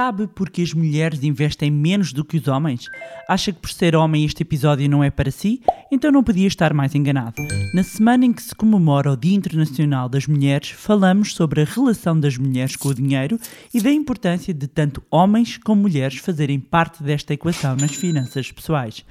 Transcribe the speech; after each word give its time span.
Sabe 0.00 0.26
porque 0.28 0.62
as 0.62 0.72
mulheres 0.72 1.22
investem 1.22 1.70
menos 1.70 2.10
do 2.10 2.24
que 2.24 2.38
os 2.38 2.48
homens? 2.48 2.86
Acha 3.28 3.52
que 3.52 3.58
por 3.58 3.68
ser 3.68 3.94
homem 3.94 4.24
este 4.24 4.42
episódio 4.42 4.88
não 4.88 5.04
é 5.04 5.10
para 5.10 5.30
si? 5.30 5.60
Então 5.92 6.10
não 6.10 6.24
podia 6.24 6.48
estar 6.48 6.72
mais 6.72 6.94
enganado. 6.94 7.34
Na 7.74 7.82
semana 7.82 8.24
em 8.24 8.32
que 8.32 8.42
se 8.42 8.54
comemora 8.54 9.12
o 9.12 9.16
Dia 9.16 9.36
Internacional 9.36 10.08
das 10.08 10.26
Mulheres, 10.26 10.70
falamos 10.70 11.34
sobre 11.34 11.60
a 11.60 11.64
relação 11.66 12.18
das 12.18 12.38
mulheres 12.38 12.76
com 12.76 12.88
o 12.88 12.94
dinheiro 12.94 13.38
e 13.74 13.80
da 13.82 13.92
importância 13.92 14.54
de 14.54 14.66
tanto 14.66 15.02
homens 15.10 15.58
como 15.58 15.82
mulheres 15.82 16.16
fazerem 16.16 16.58
parte 16.58 17.02
desta 17.02 17.34
equação 17.34 17.76
nas 17.76 17.94
finanças 17.94 18.50
pessoais. 18.50 19.04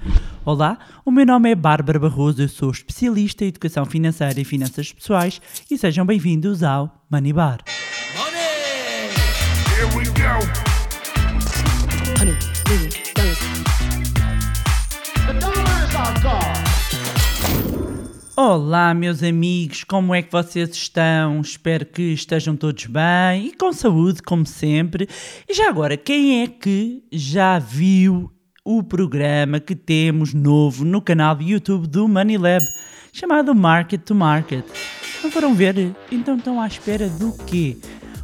Olá, 0.43 0.79
o 1.05 1.11
meu 1.11 1.23
nome 1.23 1.51
é 1.51 1.55
Bárbara 1.55 1.99
Barroso, 1.99 2.41
eu 2.41 2.49
sou 2.49 2.71
especialista 2.71 3.45
em 3.45 3.49
educação 3.49 3.85
financeira 3.85 4.41
e 4.41 4.43
finanças 4.43 4.91
pessoais 4.91 5.39
e 5.69 5.77
sejam 5.77 6.03
bem-vindos 6.03 6.63
ao 6.63 7.05
Money 7.11 7.31
Bar. 7.31 7.59
Olá, 18.41 18.93
meus 18.93 19.21
amigos, 19.21 19.83
como 19.83 20.15
é 20.15 20.21
que 20.21 20.31
vocês 20.31 20.69
estão? 20.69 21.41
Espero 21.41 21.85
que 21.85 22.13
estejam 22.13 22.55
todos 22.55 22.85
bem 22.85 23.47
e 23.47 23.53
com 23.53 23.73
saúde, 23.73 24.21
como 24.21 24.45
sempre. 24.45 25.09
E 25.45 25.53
já 25.53 25.67
agora, 25.67 25.97
quem 25.97 26.41
é 26.41 26.47
que 26.47 27.03
já 27.11 27.59
viu 27.59 28.31
o 28.63 28.81
programa 28.81 29.59
que 29.59 29.75
temos 29.75 30.33
novo 30.33 30.85
no 30.85 31.01
canal 31.01 31.35
do 31.35 31.43
YouTube 31.43 31.85
do 31.85 32.07
Money 32.07 32.37
Lab, 32.37 32.63
chamado 33.11 33.53
Market 33.53 34.03
to 34.03 34.15
Market? 34.15 34.63
Não 35.21 35.29
foram 35.29 35.53
ver? 35.53 35.93
Então 36.09 36.37
estão 36.37 36.61
à 36.61 36.67
espera 36.67 37.09
do 37.09 37.33
quê? 37.45 37.75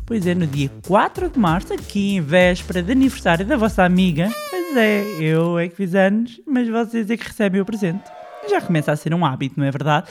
Pois 0.05 0.25
é, 0.25 0.33
no 0.33 0.47
dia 0.47 0.71
4 0.87 1.29
de 1.29 1.37
março, 1.37 1.73
aqui 1.73 2.15
em 2.15 2.21
véspera 2.21 2.81
de 2.81 2.93
aniversário 2.93 3.45
da 3.45 3.57
vossa 3.57 3.83
amiga. 3.83 4.31
Pois 4.49 4.77
é, 4.77 5.03
eu 5.19 5.59
é 5.59 5.67
que 5.67 5.75
fiz 5.75 5.93
anos, 5.93 6.39
mas 6.47 6.69
vocês 6.69 7.09
é 7.09 7.17
que 7.17 7.27
recebem 7.27 7.59
o 7.59 7.65
presente. 7.65 8.05
Já 8.49 8.61
começa 8.61 8.91
a 8.91 8.95
ser 8.95 9.13
um 9.13 9.25
hábito, 9.25 9.59
não 9.59 9.65
é 9.65 9.71
verdade? 9.71 10.09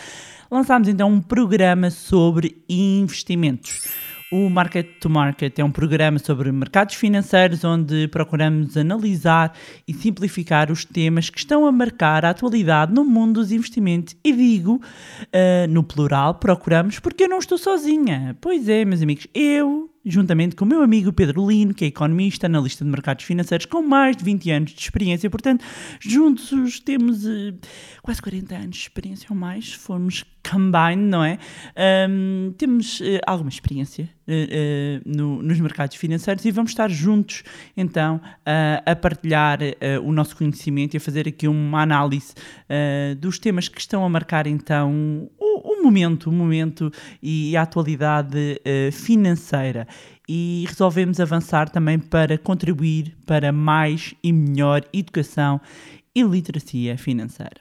Lançámos 0.51 0.89
então 0.89 1.09
um 1.09 1.21
programa 1.21 1.91
sobre 1.91 2.63
investimentos. 2.69 3.87
O 4.37 4.51
Market 4.51 4.99
to 4.99 5.09
Market 5.09 5.57
é 5.61 5.65
um 5.65 5.71
programa 5.71 6.19
sobre 6.19 6.51
mercados 6.51 6.97
financeiros 6.97 7.63
onde 7.63 8.09
procuramos 8.09 8.77
analisar 8.77 9.57
e 9.87 9.95
simplificar 9.95 10.73
os 10.73 10.85
temas 10.85 11.31
que 11.31 11.39
estão 11.39 11.65
a 11.65 11.71
marcar 11.71 12.25
a 12.25 12.31
atualidade 12.31 12.93
no 12.93 13.05
mundo 13.05 13.35
dos 13.35 13.53
investimentos. 13.53 14.17
E 14.25 14.33
digo, 14.33 14.83
ah, 15.33 15.69
no 15.69 15.85
plural, 15.85 16.35
procuramos 16.35 16.99
porque 16.99 17.23
eu 17.23 17.29
não 17.29 17.39
estou 17.39 17.57
sozinha. 17.57 18.37
Pois 18.41 18.69
é, 18.69 18.85
meus 18.85 19.03
amigos, 19.03 19.29
eu, 19.33 19.89
juntamente 20.05 20.57
com 20.57 20.65
o 20.65 20.69
meu 20.69 20.83
amigo 20.83 21.13
Pedro 21.13 21.49
Lino, 21.49 21.73
que 21.73 21.85
é 21.85 21.87
economista, 21.87 22.47
analista 22.47 22.85
de 22.85 22.91
mercados 22.91 23.25
financeiros, 23.25 23.67
com 23.67 23.83
mais 23.83 24.17
de 24.17 24.25
20 24.25 24.51
anos 24.51 24.73
de 24.73 24.81
experiência, 24.81 25.31
portanto, 25.31 25.65
juntos 26.01 26.81
temos 26.81 27.25
eh, 27.25 27.55
quase 28.03 28.21
40 28.21 28.53
anos 28.53 28.77
de 28.79 28.83
experiência 28.83 29.29
ou 29.31 29.37
mais, 29.37 29.71
se 29.71 29.79
formos 29.79 30.25
combine, 30.51 30.97
não 31.03 31.25
é? 31.25 31.39
Ahm, 31.77 32.53
temos 32.59 33.01
eh, 33.03 33.21
alguma 33.27 33.49
experiência 33.51 34.09
eh, 34.27 34.49
eh, 34.51 35.01
no- 35.05 35.43
nos 35.43 35.59
mercados 35.61 35.97
financeiros 35.97 36.45
e 36.45 36.51
vamos 36.51 36.71
estar 36.71 36.91
juntos, 36.91 37.43
então, 37.77 38.21
a- 38.87 38.97
partilhar 38.97 39.59
o 40.03 40.13
nosso 40.13 40.37
conhecimento 40.37 40.95
e 40.95 40.97
a 40.97 41.01
fazer 41.01 41.27
aqui 41.29 41.47
uma 41.49 41.83
análise 41.83 42.33
dos 43.19 43.39
temas 43.39 43.69
que 43.69 43.79
estão 43.81 44.05
a 44.05 44.09
marcar, 44.09 44.47
então, 44.47 45.29
o, 45.39 45.81
o 45.81 45.83
momento, 45.83 46.31
o 46.31 46.33
momento 46.33 46.91
e 47.23 47.57
a 47.57 47.63
atualidade 47.63 48.61
financeira. 48.93 49.87
E 50.29 50.65
resolvemos 50.67 51.21
avançar 51.21 51.69
também 51.69 51.99
para 51.99 52.39
contribuir 52.39 53.15
para 53.27 53.53
mais 53.53 54.15
e 54.23 54.33
melhor 54.33 54.83
educação 54.93 55.61
e 56.15 56.23
literacia 56.23 56.97
financeira. 56.97 57.61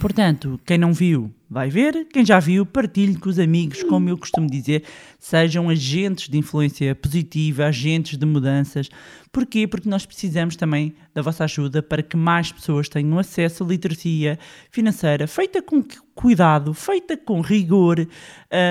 Portanto, 0.00 0.58
quem 0.64 0.78
não 0.78 0.94
viu, 0.94 1.30
vai 1.48 1.68
ver. 1.68 2.06
Quem 2.10 2.24
já 2.24 2.40
viu, 2.40 2.64
partilhe 2.64 3.16
com 3.16 3.28
os 3.28 3.38
amigos, 3.38 3.82
como 3.82 4.08
eu 4.08 4.16
costumo 4.16 4.48
dizer. 4.50 4.82
Sejam 5.18 5.68
agentes 5.68 6.26
de 6.30 6.38
influência 6.38 6.94
positiva, 6.94 7.66
agentes 7.66 8.16
de 8.16 8.24
mudanças. 8.24 8.88
Porquê? 9.30 9.66
Porque 9.66 9.90
nós 9.90 10.06
precisamos 10.06 10.56
também 10.56 10.94
da 11.14 11.20
vossa 11.20 11.44
ajuda 11.44 11.82
para 11.82 12.02
que 12.02 12.16
mais 12.16 12.50
pessoas 12.50 12.88
tenham 12.88 13.18
acesso 13.18 13.62
à 13.62 13.66
literacia 13.66 14.38
financeira 14.70 15.26
feita 15.26 15.60
com 15.60 15.82
cu- 15.82 16.02
cuidado, 16.14 16.72
feita 16.72 17.14
com 17.14 17.42
rigor, 17.42 18.00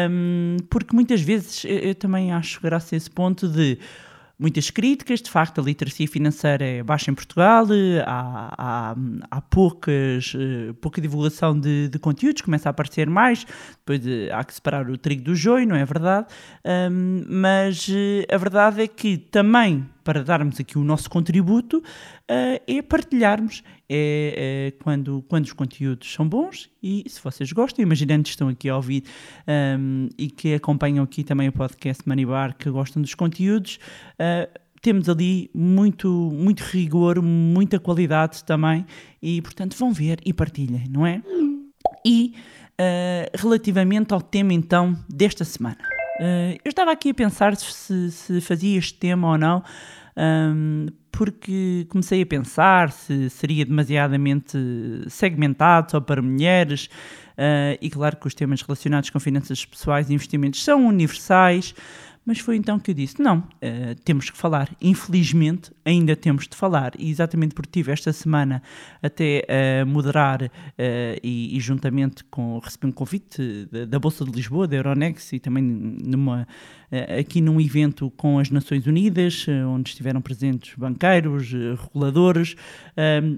hum, 0.10 0.58
porque 0.68 0.96
muitas 0.96 1.22
vezes 1.22 1.64
eu, 1.64 1.78
eu 1.78 1.96
também 1.96 2.32
acho 2.32 2.60
graça 2.60 2.96
a 2.96 2.98
esse 2.98 3.10
ponto 3.10 3.48
de 3.48 3.78
muitas 4.40 4.70
críticas, 4.70 5.22
de 5.22 5.30
facto 5.30 5.60
a 5.60 5.64
literacia 5.64 6.08
financeira 6.08 6.66
é 6.66 6.82
baixa 6.82 7.12
em 7.12 7.14
Portugal, 7.14 7.68
eh, 7.72 8.02
há, 8.06 8.54
há, 8.58 8.96
há 9.30 9.42
poucas, 9.42 10.34
eh, 10.36 10.74
pouca 10.80 11.02
divulgação 11.02 11.60
de, 11.60 11.90
de 11.90 12.00
conteúdos, 12.00 12.42
começa 12.42 12.70
a 12.70 12.72
aparecer 12.72 13.10
mais, 13.10 13.46
depois 13.86 14.08
eh, 14.08 14.32
há 14.32 14.42
que 14.46 14.54
separar 14.54 14.90
o 14.90 14.98
trigo 14.98 15.24
do 15.24 15.36
joio, 15.36 15.68
não 15.68 15.76
é 15.76 15.84
verdade? 15.84 16.28
Hum, 16.66 17.26
mas 17.28 17.90
a 18.32 18.38
verdade 18.38 18.82
é 18.82 18.88
que 18.88 19.18
também 19.18 19.86
para 20.10 20.24
darmos 20.24 20.60
aqui 20.60 20.76
o 20.76 20.84
nosso 20.84 21.08
contributo 21.08 21.84
eh, 22.28 22.64
é 22.66 22.82
partilharmos, 22.82 23.64
é, 23.88 24.72
é 24.74 24.84
quando, 24.84 25.24
quando 25.28 25.46
os 25.46 25.54
conteúdos 25.54 26.12
são 26.12 26.28
bons 26.28 26.68
e 26.82 27.06
se 27.08 27.22
vocês 27.22 27.52
gostam, 27.52 27.84
imaginando 27.84 28.24
que 28.24 28.30
estão 28.32 28.48
aqui 28.48 28.68
a 28.70 28.76
ouvir 28.76 29.04
hum, 29.78 30.10
e 30.18 30.32
que 30.32 30.56
acompanham 30.56 31.04
aqui 31.04 31.24
também 31.24 31.48
o 31.48 31.52
podcast 31.52 32.02
Money 32.10 32.26
Bar, 32.26 32.58
que 32.58 32.72
gostam 32.72 33.04
dos 33.04 33.14
conteúdos, 33.14 33.78
eh, 34.18 34.50
temos 34.82 35.08
ali 35.08 35.52
muito, 35.54 36.10
muito 36.10 36.62
rigor, 36.62 37.22
muita 37.22 37.80
qualidade 37.80 38.44
também 38.44 38.88
e, 39.22 39.40
portanto, 39.44 39.78
vão 39.78 39.94
ver 39.94 40.20
e 40.26 40.34
partilhem, 40.34 40.86
não 40.90 41.06
é? 41.06 41.22
E 42.04 42.34
eh, 42.80 43.30
relativamente 43.36 44.12
ao 44.12 44.24
tema 44.24 44.54
então 44.54 44.98
desta 45.08 45.46
semana, 45.46 45.78
Eh, 46.20 46.58
eu 46.66 46.70
estava 46.70 46.92
aqui 46.92 47.12
a 47.12 47.14
pensar 47.14 47.56
se, 47.56 48.12
se 48.12 48.42
fazia 48.42 48.78
este 48.78 48.94
tema 48.96 49.32
ou 49.32 49.38
não, 49.38 49.64
ahm, 50.16 50.88
porque 51.12 51.86
comecei 51.90 52.22
a 52.22 52.26
pensar 52.26 52.92
se 52.92 53.30
seria 53.30 53.66
demasiadamente 53.66 54.58
segmentado 55.08 55.92
só 55.92 56.00
para 56.00 56.22
mulheres. 56.22 56.90
eh, 57.38 57.78
e 57.82 57.90
claro 57.90 58.18
que 58.18 58.28
os 58.28 58.34
temas 58.34 58.62
relacionados 58.62 59.10
com 59.10 59.20
finanças 59.20 59.66
pessoais 59.66 60.10
e 60.10 60.14
investimentos 60.14 60.64
são 60.64 60.86
universais, 60.86 61.74
mas 62.26 62.40
foi 62.40 62.58
então 62.58 62.78
que 62.78 62.92
eu 62.92 62.96
disse: 62.96 63.22
não, 63.22 63.44
eh, 63.62 63.96
temos 64.04 64.30
que 64.30 64.38
falar. 64.38 64.70
Infelizmente, 64.82 65.72
ainda 65.84 66.16
temos 66.16 66.48
de 66.48 66.56
falar. 66.56 66.92
E 67.00 67.10
exatamente 67.10 67.56
porque 67.56 67.72
tive 67.72 67.92
esta 67.92 68.14
semana 68.14 68.62
até 69.02 69.46
a 69.82 69.86
moderar 69.86 70.52
eh, 70.78 71.20
e, 71.24 71.58
e 71.58 71.60
juntamente 71.60 72.24
com. 72.26 72.60
recebi 72.60 72.88
um 72.88 72.92
convite 72.92 73.68
da, 73.72 73.86
da 73.86 74.00
Bolsa 74.00 74.24
de 74.26 74.32
Lisboa, 74.32 74.68
da 74.68 74.76
Euronext, 74.76 75.34
e 75.34 75.40
também 75.40 75.64
numa, 75.64 76.48
eh, 76.92 77.20
aqui 77.20 77.42
num 77.42 77.60
evento 77.60 78.12
com 78.12 78.38
as 78.38 78.52
Nações 78.52 78.86
Unidas, 78.86 79.48
onde 79.68 79.90
estiveram 79.90 80.22
presentes 80.22 80.76
banqueiros, 80.76 81.52
reguladores, 81.52 82.56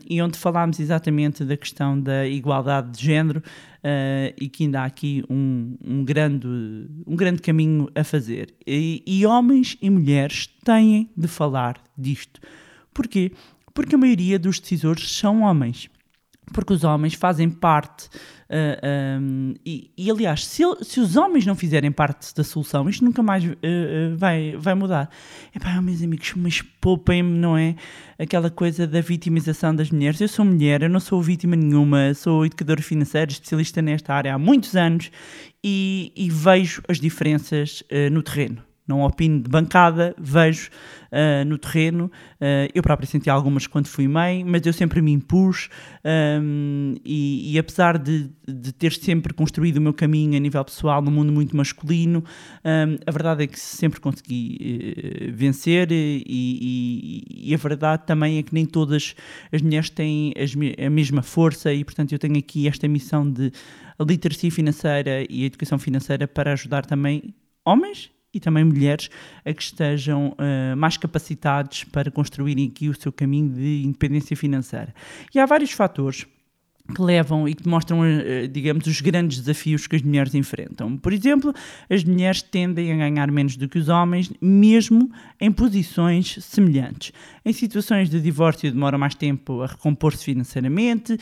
e 0.09 0.22
onde 0.22 0.38
falámos 0.38 0.80
exatamente 0.80 1.46
da 1.46 1.56
questão 1.56 2.00
da 2.00 2.28
igualdade 2.28 2.92
de 2.92 3.06
género. 3.06 3.42
Eh, 3.84 4.34
e 4.40 4.47
que 4.47 4.64
ainda 4.64 4.81
há 4.81 4.86
aqui 4.86 5.24
um, 5.30 5.75
um 5.84 6.03
grande, 6.03 6.47
um 7.08 7.16
grande 7.16 7.42
caminho 7.42 7.90
a 7.96 8.03
fazer. 8.03 8.53
E, 8.66 9.03
e 9.06 9.25
homens 9.25 9.78
e 9.81 9.90
mulheres 9.90 10.47
têm 10.64 11.09
de 11.16 11.28
falar 11.28 11.81
disto. 11.97 12.40
Porquê? 12.94 13.31
Porque 13.74 13.96
a 13.96 13.97
maioria 13.97 14.38
dos 14.38 14.59
decisores 14.59 15.12
são 15.12 15.42
homens. 15.42 15.90
Porque 16.53 16.73
os 16.73 16.84
homens 16.84 17.13
fazem 17.13 17.50
parte. 17.50 18.09
ah, 18.50 19.19
um, 19.19 19.53
e, 19.66 19.91
e, 19.97 20.12
aliás, 20.12 20.45
se, 20.45 20.63
se 20.81 21.00
os 21.00 21.16
homens 21.16 21.45
não 21.45 21.56
fizerem 21.56 21.91
parte 21.91 22.35
da 22.35 22.44
solução, 22.44 22.89
isto 22.89 23.03
nunca 23.06 23.23
mais 23.23 23.44
ah, 23.45 23.50
ah, 23.53 24.16
vai, 24.16 24.56
vai 24.57 24.73
mudar. 24.73 25.09
Epá, 25.56 25.81
meus 25.81 26.01
amigos, 26.01 26.34
mas 26.35 26.62
poupem-me, 26.81 27.38
não 27.38 27.57
é? 27.57 27.75
Aquela 28.19 28.50
coisa 28.50 28.86
da 28.86 29.01
vitimização 29.01 29.75
das 29.75 29.89
mulheres. 29.92 30.19
Eu 30.19 30.27
sou 30.27 30.45
mulher, 30.45 30.81
eu 30.83 30.89
não 30.89 31.00
sou 31.00 31.21
vítima 31.21 31.56
nenhuma, 31.56 32.13
sou 32.13 32.45
educadora 32.45 32.81
financeira, 32.81 33.31
especialista 33.31 33.81
nesta 33.81 34.13
área 34.13 34.33
há 34.33 34.38
muitos 34.38 34.75
anos 34.75 35.12
e, 35.63 36.12
e 36.15 36.30
vejo 36.30 36.81
as 36.88 37.00
diferenças 37.00 37.83
no 38.12 38.21
terreno. 38.21 38.70
Não 38.88 39.01
opino 39.01 39.42
de 39.42 39.50
bancada, 39.50 40.13
vejo 40.19 40.69
ah, 41.12 41.45
no 41.45 41.57
terreno. 41.57 42.12
Ah, 42.39 42.68
eu 42.74 42.81
própria 42.81 43.07
senti 43.07 43.30
algumas 43.30 43.68
quando 43.68 43.88
fui 43.88 44.07
mãe, 44.07 44.44
mas 44.44 44.66
eu 44.66 44.74
sempre 44.74 45.01
me 45.01 45.12
impus 45.12 45.69
ahm, 46.04 46.95
e, 47.06 47.54
e 47.54 47.60
apesar 47.60 47.98
de, 47.98 48.30
de 48.48 48.72
ter 48.74 48.92
sempre 48.94 49.33
construído 49.33 49.78
o 49.78 49.81
meu 49.81 49.94
caminho 49.94 50.36
a 50.36 50.39
nível 50.39 50.63
pessoal 50.66 51.01
num 51.01 51.12
mundo 51.12 51.31
muito 51.31 51.56
masculino, 51.56 52.24
ahm, 52.63 52.98
a 53.06 53.12
verdade 53.12 53.44
é 53.44 53.48
que 53.48 53.60
sempre 53.60 54.00
consegui 54.00 54.57
eh, 55.28 55.31
vencer 55.31 55.92
e, 55.92 56.24
e- 56.28 57.50
e 57.51 57.54
a 57.54 57.57
verdade 57.57 58.06
também 58.06 58.38
é 58.38 58.44
que 58.44 58.54
nem 58.54 58.66
todas 58.66 59.16
as 59.51 59.62
mulheres 59.62 59.89
têm 59.89 60.33
as 60.38 60.51
a 60.86 60.89
mesma 60.89 61.22
força 61.22 61.74
e, 61.74 61.83
portanto, 61.83 62.12
eu 62.12 62.19
tenho 62.19 62.38
aqui 62.38 62.68
esta 62.68 62.88
missão 62.88 63.30
de 63.30 63.51
literacia 64.00 64.51
financeira 64.51 65.25
e 65.30 65.45
educação 65.45 65.78
financeira 65.80 66.28
para 66.28 66.54
ajudar 66.54 66.86
também 66.86 67.33
homens 67.66 68.10
e 68.33 68.39
também 68.39 68.63
mulheres 68.63 69.10
a 69.45 69.54
que 69.54 69.62
estejam 69.62 70.36
eh, 70.38 70.75
mais 70.75 70.98
capacitados 70.98 71.83
para 71.86 72.10
construírem 72.10 72.68
aqui 72.68 72.89
o 72.89 73.00
seu 73.00 73.12
caminho 73.12 73.50
de 73.50 73.83
independência 73.83 74.36
financeira. 74.36 74.94
E 75.33 75.39
há 75.39 75.45
vários 75.45 75.72
fatores 75.72 76.25
que 76.92 77.02
levam 77.02 77.48
e 77.48 77.56
que 77.56 77.68
mostram, 77.68 78.04
eh, 78.06 78.48
digamos, 78.48 78.86
os 78.88 79.02
grandes 79.02 79.40
desafios 79.40 79.88
que 79.88 79.96
as 79.96 80.02
mulheres 80.02 80.36
enfrentam. 80.36 80.98
Por 80.98 81.14
exemplo, 81.14 81.54
as 81.90 82.04
mulheres 82.04 82.42
tendem 82.42 82.92
a 82.92 82.98
ganhar 82.98 83.32
menos 83.32 83.56
do 83.56 83.68
que 83.68 83.80
os 83.80 83.90
homens, 83.90 84.32
mesmo 84.42 85.10
em 85.40 85.52
posições 85.52 86.38
semelhantes. 86.42 87.12
Em 87.44 87.54
situações 87.54 88.10
de 88.10 88.22
divórcio, 88.22 88.72
demora 88.72 88.98
mais 88.98 89.16
tempo 89.16 89.62
a 89.62 89.68
recompor-se 89.68 90.24
financeiramente. 90.24 91.18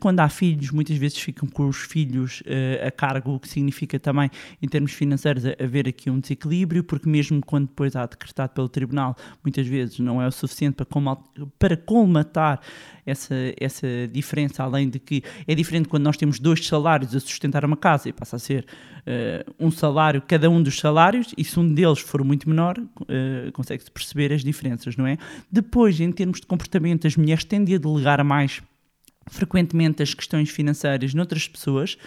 Quando 0.00 0.20
há 0.20 0.28
filhos, 0.28 0.70
muitas 0.70 0.96
vezes 0.96 1.18
ficam 1.18 1.48
com 1.48 1.68
os 1.68 1.76
filhos 1.76 2.42
eh, 2.46 2.84
a 2.86 2.90
cargo, 2.90 3.34
o 3.34 3.40
que 3.40 3.48
significa 3.48 3.98
também, 3.98 4.30
em 4.62 4.68
termos 4.68 4.92
financeiros, 4.92 5.44
haver 5.58 5.88
aqui 5.88 6.10
um 6.10 6.18
desequilíbrio, 6.18 6.82
porque 6.82 7.08
mesmo 7.08 7.40
quando 7.44 7.68
depois 7.68 7.94
há 7.96 8.06
decretado 8.06 8.52
pelo 8.52 8.68
tribunal, 8.68 9.16
muitas 9.42 9.66
vezes 9.66 9.98
não 9.98 10.20
é 10.20 10.26
o 10.26 10.32
suficiente 10.32 10.76
para 11.58 11.76
colmatar 11.76 12.60
essa, 13.06 13.34
essa 13.58 13.86
diferença, 14.10 14.64
além 14.64 14.75
de 14.84 14.98
que 14.98 15.22
é 15.46 15.54
diferente 15.54 15.88
quando 15.88 16.02
nós 16.02 16.16
temos 16.16 16.40
dois 16.40 16.66
salários 16.66 17.14
a 17.14 17.20
sustentar 17.20 17.64
uma 17.64 17.76
casa 17.76 18.08
e 18.08 18.12
passa 18.12 18.36
a 18.36 18.38
ser 18.38 18.66
eh, 19.06 19.46
um 19.58 19.70
salário, 19.70 20.20
cada 20.20 20.50
um 20.50 20.60
dos 20.60 20.78
salários, 20.78 21.32
e 21.38 21.44
se 21.44 21.58
um 21.60 21.72
deles 21.72 22.00
for 22.00 22.24
muito 22.24 22.48
menor, 22.48 22.76
eh, 23.08 23.50
consegue-se 23.52 23.90
perceber 23.90 24.32
as 24.32 24.42
diferenças, 24.42 24.96
não 24.96 25.06
é? 25.06 25.16
Depois, 25.50 26.00
em 26.00 26.10
termos 26.10 26.40
de 26.40 26.46
comportamento, 26.46 27.06
as 27.06 27.16
mulheres 27.16 27.44
tendem 27.44 27.76
a 27.76 27.78
delegar 27.78 28.22
mais 28.24 28.60
frequentemente 29.28 30.02
as 30.02 30.14
questões 30.14 30.50
financeiras 30.50 31.12
noutras 31.14 31.48
pessoas 31.48 31.98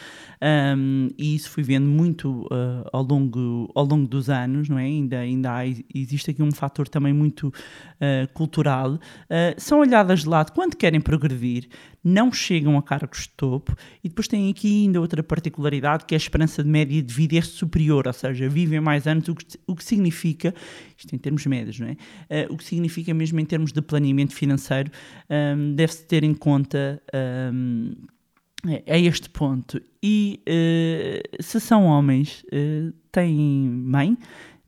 um, 0.41 1.09
e 1.17 1.35
isso 1.35 1.49
fui 1.49 1.63
vendo 1.63 1.87
muito 1.87 2.43
uh, 2.45 2.87
ao, 2.93 3.03
longo, 3.03 3.69
ao 3.75 3.83
longo 3.83 4.07
dos 4.07 4.29
anos, 4.29 4.69
não 4.69 4.79
é? 4.79 4.85
Ainda, 4.85 5.19
ainda 5.19 5.51
há, 5.51 5.67
existe 5.93 6.31
aqui 6.31 6.41
um 6.41 6.51
fator 6.51 6.87
também 6.87 7.13
muito 7.13 7.47
uh, 7.47 8.33
cultural. 8.33 8.93
Uh, 8.93 8.99
são 9.57 9.79
olhadas 9.79 10.21
de 10.21 10.29
lado 10.29 10.51
quando 10.53 10.77
querem 10.77 11.01
progredir, 11.01 11.67
não 12.01 12.31
chegam 12.31 12.77
a 12.77 12.81
cargos 12.81 13.23
de 13.23 13.29
topo 13.29 13.75
e 14.01 14.07
depois 14.07 14.27
tem 14.27 14.49
aqui 14.49 14.85
ainda 14.85 15.01
outra 15.01 15.21
particularidade 15.21 16.05
que 16.05 16.15
é 16.15 16.17
a 16.17 16.17
esperança 16.17 16.63
de 16.63 16.69
média 16.69 17.01
de 17.01 17.13
vida 17.13 17.37
é 17.37 17.41
superior, 17.41 18.07
ou 18.07 18.13
seja, 18.13 18.47
vivem 18.47 18.79
mais 18.79 19.05
anos, 19.05 19.27
o 19.27 19.35
que, 19.35 19.45
o 19.67 19.75
que 19.75 19.83
significa, 19.83 20.53
isto 20.97 21.13
em 21.13 21.17
termos 21.17 21.45
médios, 21.45 21.79
não 21.79 21.87
é? 21.87 22.45
Uh, 22.45 22.53
o 22.53 22.57
que 22.57 22.63
significa 22.63 23.13
mesmo 23.13 23.39
em 23.41 23.45
termos 23.45 23.73
de 23.73 23.81
planeamento 23.81 24.33
financeiro, 24.33 24.89
um, 25.29 25.75
deve-se 25.75 26.05
ter 26.05 26.23
em 26.23 26.33
conta 26.33 27.01
um, 27.13 27.93
é, 28.67 28.83
é 28.85 28.99
este 28.99 29.29
ponto. 29.29 29.81
E 30.03 30.41
eh, 30.45 31.21
se 31.39 31.59
são 31.59 31.85
homens, 31.85 32.43
eh, 32.51 32.91
têm 33.11 33.69
mãe, 33.69 34.17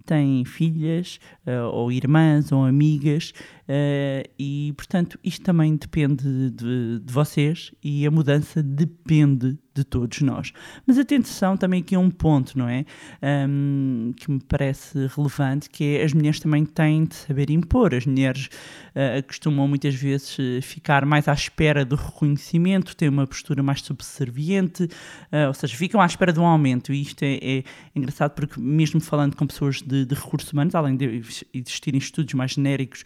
têm 0.06 0.46
filhas, 0.46 1.20
eh, 1.46 1.62
ou 1.62 1.92
irmãs, 1.92 2.52
ou 2.52 2.64
amigas, 2.64 3.34
eh, 3.74 4.30
e 4.38 4.74
portanto 4.76 5.18
isto 5.24 5.44
também 5.44 5.78
depende 5.78 6.52
de, 6.52 7.00
de 7.00 7.14
vocês 7.14 7.72
e 7.82 8.06
a 8.06 8.12
mudança 8.12 8.62
depende 8.62 9.58
de 9.74 9.86
todos 9.86 10.22
nós. 10.22 10.52
Mas 10.86 10.98
atenção 10.98 11.56
também 11.56 11.80
aqui 11.82 11.96
a 11.96 12.00
um 12.00 12.12
ponto, 12.12 12.58
não 12.58 12.68
é? 12.68 12.86
Ahm, 13.22 14.12
que 14.18 14.30
me 14.30 14.42
parece 14.42 15.08
relevante, 15.16 15.70
que 15.70 15.96
é 15.96 16.04
as 16.04 16.14
mulheres 16.14 16.40
também 16.40 16.66
têm 16.66 17.06
de 17.06 17.16
saber 17.16 17.50
impor. 17.50 17.96
As 17.96 18.06
mulheres 18.06 18.50
ah, 18.94 19.22
costumam 19.26 19.68
muitas 19.68 19.96
vezes 19.96 20.38
eh, 20.40 20.62
ficar 20.62 21.06
mais 21.06 21.28
à 21.28 21.34
espera 21.34 21.86
do 21.86 21.96
reconhecimento, 21.96 22.96
têm 22.96 23.08
uma 23.08 23.26
postura 23.26 23.64
mais 23.64 23.82
subserviente, 23.82 24.90
ah, 25.32 25.48
ou 25.48 25.54
seja, 25.54 25.76
ficam 25.78 26.02
à 26.02 26.06
espera 26.06 26.34
de 26.34 26.40
um 26.40 26.46
aumento. 26.46 26.92
E 26.92 27.02
isto 27.02 27.24
é, 27.24 27.40
é 27.42 27.64
engraçado 27.96 28.32
porque, 28.32 28.60
mesmo 28.60 29.00
falando 29.00 29.36
com 29.38 29.48
pessoas 29.48 29.82
de, 29.82 30.06
de 30.06 30.16
recursos 30.16 30.52
humanos, 30.52 30.76
além 30.76 30.98
de 30.98 31.22
existirem 31.54 31.98
estudos 31.98 32.34
mais 32.34 32.52
genéricos, 32.52 33.04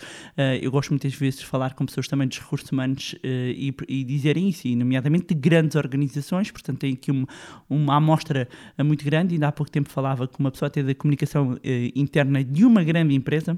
eu 0.61 0.71
gosto 0.71 0.89
muitas 0.89 1.13
vezes 1.13 1.39
de 1.39 1.45
falar 1.45 1.73
com 1.73 1.85
pessoas 1.85 2.07
também 2.07 2.27
dos 2.27 2.39
recursos 2.39 2.69
humanos 2.71 3.15
ah, 3.23 3.27
e, 3.27 3.73
e 3.87 4.03
dizerem 4.03 4.49
isso, 4.49 4.67
e 4.67 4.75
nomeadamente 4.75 5.27
de 5.27 5.35
grandes 5.35 5.75
organizações, 5.75 6.51
portanto, 6.51 6.79
tem 6.79 6.93
aqui 6.93 7.11
uma, 7.11 7.27
uma 7.69 7.95
amostra 7.95 8.47
ah, 8.77 8.83
muito 8.83 9.03
grande. 9.05 9.35
Ainda 9.35 9.47
há 9.47 9.51
pouco 9.51 9.71
tempo 9.71 9.89
falava 9.89 10.27
com 10.27 10.41
uma 10.41 10.51
pessoa 10.51 10.67
até 10.67 10.83
da 10.83 10.95
comunicação 10.95 11.57
eh, 11.63 11.91
interna 11.95 12.43
de 12.43 12.65
uma 12.65 12.83
grande 12.83 13.15
empresa 13.15 13.57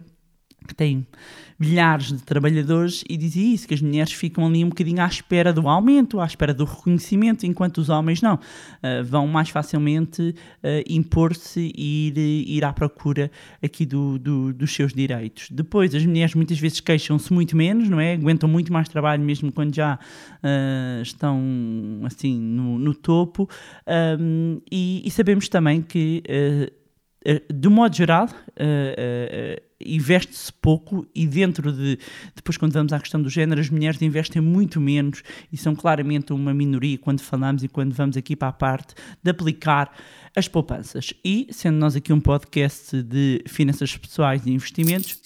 que 0.68 0.76
tem 0.76 1.08
milhares 1.60 2.08
de 2.12 2.22
trabalhadores 2.22 3.04
e 3.10 3.18
dizia 3.18 3.54
isso, 3.54 3.68
que 3.68 3.74
as 3.74 3.82
mulheres 3.82 4.12
ficam 4.12 4.46
ali 4.46 4.64
um 4.64 4.70
bocadinho 4.70 5.02
à 5.02 5.08
espera 5.08 5.52
do 5.52 5.68
aumento, 5.68 6.20
à 6.20 6.26
espera 6.26 6.54
do 6.54 6.66
reconhecimento, 6.66 7.46
enquanto 7.46 7.80
os 7.80 7.90
homens 7.90 8.22
não. 8.22 8.36
Uh, 8.36 9.04
vão 9.04 9.28
mais 9.28 9.50
facilmente 9.50 10.22
uh, 10.22 10.34
impor-se 10.88 11.72
e 11.76 12.08
ir, 12.10 12.18
ir 12.18 12.66
à 12.66 12.72
procura 12.74 13.32
aqui 13.64 13.86
do, 13.86 14.20
do- 14.20 14.54
dos 14.54 14.74
seus 14.74 14.94
direitos. 14.94 15.50
Depois, 15.50 15.96
as 15.96 16.06
mulheres 16.06 16.36
muitas 16.36 16.60
vezes 16.60 16.80
queixam-se 16.80 17.32
muito 17.34 17.56
menos, 17.56 17.90
não 17.90 18.00
é? 18.00 18.14
Aguentam 18.14 18.50
muito 18.50 18.72
mais 18.72 18.88
trabalho 18.90 19.24
mesmo 19.24 19.52
quando 19.52 19.74
já 19.74 19.98
uh, 19.98 21.02
estão 21.02 21.42
assim 22.04 22.38
no, 22.40 22.78
no 22.78 22.94
topo 22.94 23.50
Um, 24.20 24.62
e, 24.72 25.02
e 25.06 25.12
sabemos 25.12 25.48
também 25.50 25.82
que 25.82 26.22
de 27.54 27.70
modo 27.70 27.96
geral, 27.96 28.28
investe-se 29.80 30.52
pouco 30.54 31.06
e 31.14 31.28
dentro 31.28 31.72
de, 31.72 32.00
depois 32.36 32.58
quando 32.58 32.74
vamos 32.74 32.92
à 32.94 33.00
questão 33.00 33.22
do 33.22 33.30
género, 33.30 33.62
as 33.62 33.70
mulheres 33.70 34.02
investem 34.02 34.42
muito 34.42 34.82
menos 34.82 35.22
e 35.52 35.58
são 35.58 35.76
claramente 35.76 36.34
uma 36.34 36.54
minoria 36.54 36.98
quando 36.98 37.22
falamos 37.22 37.64
e 37.64 37.68
quando 37.68 37.94
vamos 37.94 38.18
aqui 38.18 38.36
para 38.36 38.48
a 38.48 38.54
parte 38.54 38.96
de 39.24 39.30
aplicar 39.30 39.92
as 40.36 40.48
poupanças. 40.48 41.14
E, 41.24 41.48
sendo 41.52 41.78
nós 41.78 41.96
aqui 41.96 42.12
um 42.12 42.20
podcast 42.20 43.02
de 43.04 43.44
finanças 43.48 43.96
pessoais 43.96 44.46
e 44.46 44.52
investimentos, 44.52 45.20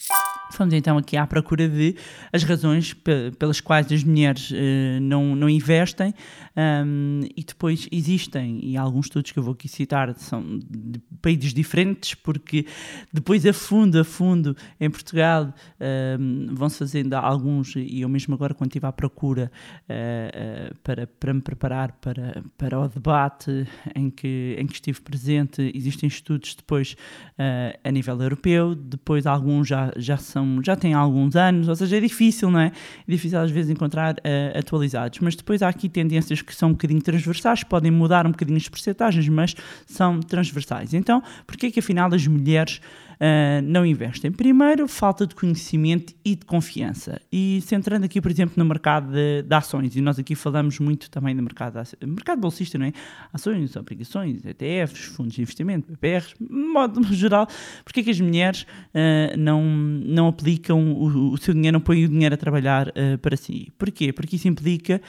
Vamos 0.57 0.73
então 0.73 0.97
aqui 0.97 1.15
à 1.15 1.25
procura 1.25 1.65
de 1.65 1.95
as 2.33 2.43
razões 2.43 2.93
pe- 2.93 3.31
pelas 3.39 3.61
quais 3.61 3.89
as 3.89 4.03
mulheres 4.03 4.51
eh, 4.53 4.99
não, 4.99 5.33
não 5.33 5.49
investem 5.49 6.13
ahm, 6.55 7.21
e 7.35 7.43
depois 7.43 7.87
existem, 7.91 8.59
e 8.63 8.77
alguns 8.77 9.05
estudos 9.05 9.31
que 9.31 9.39
eu 9.39 9.43
vou 9.43 9.53
aqui 9.53 9.67
citar 9.67 10.13
são 10.15 10.43
de 10.59 10.99
países 11.21 11.53
diferentes, 11.53 12.13
porque 12.15 12.65
depois 13.11 13.45
a 13.45 13.53
fundo, 13.53 13.99
a 13.99 14.03
fundo, 14.03 14.55
em 14.79 14.89
Portugal 14.89 15.53
ahm, 15.79 16.53
vão-se 16.53 16.77
fazendo 16.77 17.13
alguns, 17.13 17.75
e 17.75 18.01
eu 18.01 18.09
mesmo 18.09 18.33
agora 18.33 18.53
quando 18.53 18.69
estive 18.69 18.85
à 18.85 18.91
procura 18.91 19.51
eh, 19.87 20.31
eh, 20.33 20.73
para, 20.83 21.07
para 21.07 21.33
me 21.33 21.41
preparar 21.41 21.93
para, 21.93 22.43
para 22.57 22.79
o 22.79 22.87
debate 22.87 23.67
em 23.95 24.09
que, 24.09 24.55
em 24.57 24.65
que 24.65 24.73
estive 24.73 25.01
presente, 25.01 25.71
existem 25.73 26.07
estudos 26.07 26.55
depois 26.55 26.95
eh, 27.37 27.79
a 27.83 27.91
nível 27.91 28.19
europeu, 28.21 28.75
depois 28.75 29.25
alguns 29.25 29.67
já, 29.67 29.91
já 29.97 30.17
são 30.17 30.61
já 30.63 30.75
têm 30.75 30.93
alguns 30.93 31.35
anos, 31.35 31.67
ou 31.67 31.75
seja, 31.75 31.97
é 31.97 31.99
difícil, 31.99 32.49
não 32.51 32.59
é? 32.59 32.67
É 32.67 33.11
difícil 33.11 33.39
às 33.39 33.51
vezes 33.51 33.71
encontrar 33.71 34.15
atualizados, 34.57 35.19
mas 35.19 35.35
depois 35.35 35.61
há 35.61 35.69
aqui 35.69 35.89
tendências 35.89 36.40
que 36.41 36.55
são 36.55 36.69
um 36.69 36.71
bocadinho 36.73 37.01
transversais, 37.01 37.63
podem 37.63 37.91
mudar 37.91 38.25
um 38.25 38.31
bocadinho 38.31 38.57
as 38.57 38.67
percentagens, 38.67 39.27
mas 39.29 39.55
são 39.85 40.19
transversais. 40.19 40.93
Então, 40.93 41.21
porquê 41.45 41.71
que 41.71 41.79
afinal 41.79 42.13
as 42.13 42.25
mulheres 42.27 42.81
ah, 43.23 43.61
não 43.61 43.85
investem? 43.85 44.31
Primeiro, 44.31 44.87
falta 44.87 45.27
de 45.27 45.35
conhecimento 45.35 46.11
e 46.25 46.35
de 46.35 46.43
confiança. 46.43 47.21
E 47.31 47.61
centrando 47.61 48.03
aqui, 48.03 48.19
por 48.19 48.31
exemplo, 48.31 48.55
no 48.57 48.65
mercado 48.65 49.11
de, 49.11 49.43
de 49.43 49.55
ações, 49.55 49.95
e 49.95 50.01
nós 50.01 50.17
aqui 50.17 50.33
falamos 50.33 50.79
muito 50.79 51.07
também 51.07 51.35
do 51.35 51.43
mercado, 51.43 51.79
mercado 52.03 52.41
bolsista, 52.41 52.79
não 52.79 52.87
é? 52.87 52.93
Ações, 53.31 53.75
obrigações, 53.75 54.41
ETFs, 54.43 55.05
fundos 55.15 55.35
de 55.35 55.41
investimento, 55.43 55.85
PPRs, 55.91 56.33
de 56.39 56.51
modo 56.51 57.03
geral, 57.13 57.47
porque 57.83 57.99
é 57.99 58.03
que 58.03 58.09
as 58.09 58.19
mulheres 58.19 58.65
ah, 58.91 59.37
não, 59.37 59.63
não 59.63 60.29
aplicam 60.29 60.91
o, 60.91 61.33
o 61.33 61.37
seu 61.37 61.53
dinheiro, 61.53 61.73
não 61.77 61.81
põem 61.81 62.05
o 62.05 62.09
dinheiro 62.09 62.33
a 62.33 62.37
trabalhar 62.37 62.89
ah, 62.89 63.19
para 63.19 63.37
si? 63.37 63.71
Porquê? 63.77 64.11
Porque 64.11 64.35
isso 64.35 64.47
implica 64.47 64.99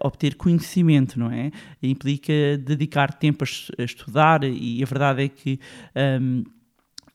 obter 0.00 0.36
conhecimento, 0.36 1.18
não 1.18 1.30
é? 1.30 1.50
Implica 1.82 2.32
dedicar 2.58 3.12
tempo 3.12 3.42
a, 3.42 3.82
a 3.82 3.84
estudar 3.84 4.44
e 4.44 4.80
a 4.80 4.86
verdade 4.86 5.24
é 5.24 5.28
que. 5.28 5.58
ahm, 5.96 6.44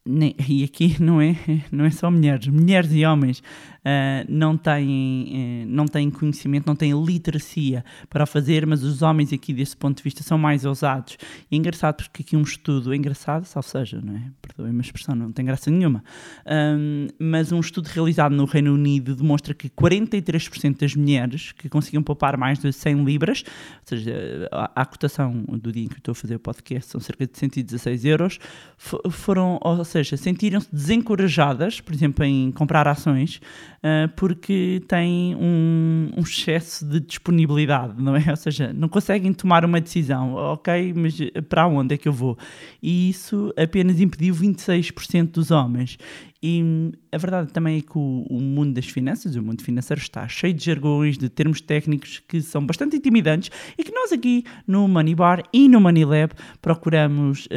nem- 0.07 0.35
e 0.47 0.63
aqui 0.63 0.95
não 1.01 1.19
é, 1.21 1.35
não 1.71 1.85
é 1.85 1.89
só 1.91 2.09
mulheres, 2.09 2.47
mulheres 2.47 2.91
e 2.93 3.05
homens 3.05 3.43
ah, 3.85 4.25
não, 4.27 4.57
têm, 4.57 5.61
eh, 5.63 5.65
não 5.67 5.85
têm 5.85 6.09
conhecimento, 6.09 6.65
não 6.67 6.75
têm 6.75 6.91
literacia 7.05 7.85
para 8.09 8.23
o 8.23 8.27
fazer, 8.27 8.65
mas 8.65 8.83
os 8.83 9.01
homens 9.01 9.31
aqui 9.31 9.53
desse 9.53 9.77
ponto 9.77 9.97
de 9.97 10.03
vista 10.03 10.21
são 10.23 10.37
mais 10.37 10.65
ousados. 10.65 11.17
E 11.49 11.55
é 11.55 11.57
engraçado 11.57 11.95
porque 11.95 12.21
aqui 12.21 12.35
um 12.35 12.41
estudo, 12.41 12.91
é 12.93 12.97
engraçado, 12.97 13.45
salvo 13.45 13.67
seja, 13.67 14.01
não 14.03 14.15
é? 14.15 14.23
Perdoem-me 14.41 14.79
a 14.79 14.81
expressão, 14.81 15.15
não 15.15 15.31
tem 15.31 15.45
graça 15.45 15.69
nenhuma, 15.71 16.03
Ahm, 16.45 17.07
mas 17.19 17.51
um 17.51 17.59
estudo 17.59 17.87
realizado 17.87 18.33
no 18.35 18.45
Reino 18.45 18.73
Unido 18.73 19.15
demonstra 19.15 19.53
que 19.53 19.69
43% 19.69 20.79
das 20.79 20.95
mulheres 20.95 21.51
que 21.53 21.69
conseguiam 21.69 22.03
poupar 22.03 22.37
mais 22.37 22.59
de 22.59 22.71
100 22.71 23.03
libras, 23.03 23.43
ou 23.47 23.81
seja, 23.85 24.49
a, 24.51 24.81
a 24.81 24.85
cotação 24.85 25.31
do 25.61 25.71
dia 25.71 25.83
em 25.83 25.87
que 25.87 25.95
eu 25.95 25.99
estou 25.99 26.11
a 26.11 26.15
fazer 26.15 26.35
o 26.35 26.39
podcast 26.39 26.91
são 26.91 26.99
cerca 27.01 27.25
de 27.25 27.37
116 27.37 28.05
euros, 28.05 28.39
fo- 28.77 29.01
foram, 29.09 29.59
ou 29.61 29.83
seja, 29.85 29.96
seja, 29.97 30.17
sentiram-se 30.17 30.67
desencorajadas, 30.71 31.81
por 31.81 31.93
exemplo, 31.93 32.23
em 32.23 32.51
comprar 32.51 32.87
ações, 32.87 33.41
ah, 33.83 34.09
porque 34.15 34.81
têm 34.87 35.35
um, 35.35 36.09
um 36.17 36.21
excesso 36.21 36.85
de 36.85 36.99
disponibilidade, 36.99 38.01
não 38.01 38.15
é? 38.15 38.25
Ou 38.29 38.35
seja, 38.35 38.73
não 38.73 38.89
conseguem 38.89 39.33
tomar 39.33 39.63
uma 39.65 39.79
decisão, 39.79 40.33
ok, 40.33 40.93
mas 40.95 41.17
para 41.47 41.67
onde 41.67 41.95
é 41.95 41.97
que 41.97 42.07
eu 42.07 42.13
vou? 42.13 42.37
E 42.81 43.09
isso 43.09 43.53
apenas 43.57 43.99
impediu 43.99 44.35
26% 44.35 45.31
dos 45.31 45.51
homens. 45.51 45.97
E 46.41 46.91
a 47.11 47.17
verdade 47.17 47.51
também 47.51 47.79
é 47.79 47.81
que 47.81 47.97
o, 47.97 48.25
o 48.29 48.39
mundo 48.39 48.73
das 48.73 48.85
finanças, 48.85 49.35
o 49.35 49.41
mundo 49.41 49.63
financeiro, 49.63 49.99
está 49.99 50.27
cheio 50.27 50.53
de 50.53 50.63
jargões, 50.63 51.17
de 51.17 51.29
termos 51.29 51.61
técnicos 51.61 52.21
que 52.27 52.41
são 52.41 52.65
bastante 52.65 52.95
intimidantes 52.95 53.49
e 53.77 53.83
que 53.83 53.91
nós 53.91 54.11
aqui 54.11 54.43
no 54.67 54.87
Money 54.87 55.15
Bar 55.15 55.43
e 55.51 55.67
no 55.67 55.81
Money 55.81 56.05
Lab 56.05 56.33
procuramos, 56.61 57.47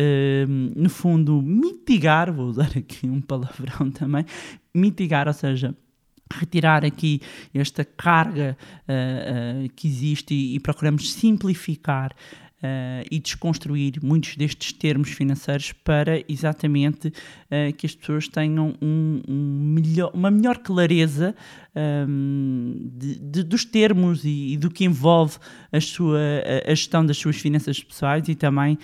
hum, 0.49 0.73
no 0.75 0.89
fundo, 0.89 1.43
mitigar, 1.43 2.33
vou 2.33 2.47
usar 2.47 2.71
aqui 2.77 3.07
um 3.07 3.21
palavrão 3.21 3.91
também, 3.91 4.25
mitigar, 4.75 5.29
ou 5.29 5.35
seja, 5.35 5.75
retirar 6.33 6.85
aqui 6.85 7.21
esta 7.53 7.85
carga 7.85 8.57
uh, 8.89 9.67
uh, 9.67 9.69
que 9.75 9.89
existe 9.89 10.33
e, 10.33 10.55
e 10.55 10.61
procuramos 10.61 11.13
simplificar 11.13 12.15
uh, 12.63 13.07
e 13.11 13.19
desconstruir 13.19 13.95
muitos 14.03 14.37
destes 14.37 14.73
termos 14.73 15.11
financeiros 15.11 15.73
para 15.73 16.23
exatamente 16.29 17.13
que 17.77 17.85
as 17.85 17.97
pessoas 17.97 18.29
tenham 18.29 18.75
um, 18.81 19.21
um 19.27 19.75
melhor, 19.75 20.13
uma 20.15 20.31
melhor 20.31 20.59
clareza 20.59 21.35
um, 22.09 22.91
de, 22.97 23.19
de, 23.19 23.43
dos 23.43 23.65
termos 23.65 24.25
e, 24.25 24.53
e, 24.53 24.57
do 24.57 24.71
que 24.71 24.85
envolve 24.85 25.37
a, 25.73 25.81
sua, 25.81 26.21
a, 26.65 26.71
gestão 26.71 27.05
das 27.05 27.19
suas 27.19 27.37
finanças 27.37 27.83
pessoais 27.83 28.29
e 28.29 28.37
também 28.37 28.79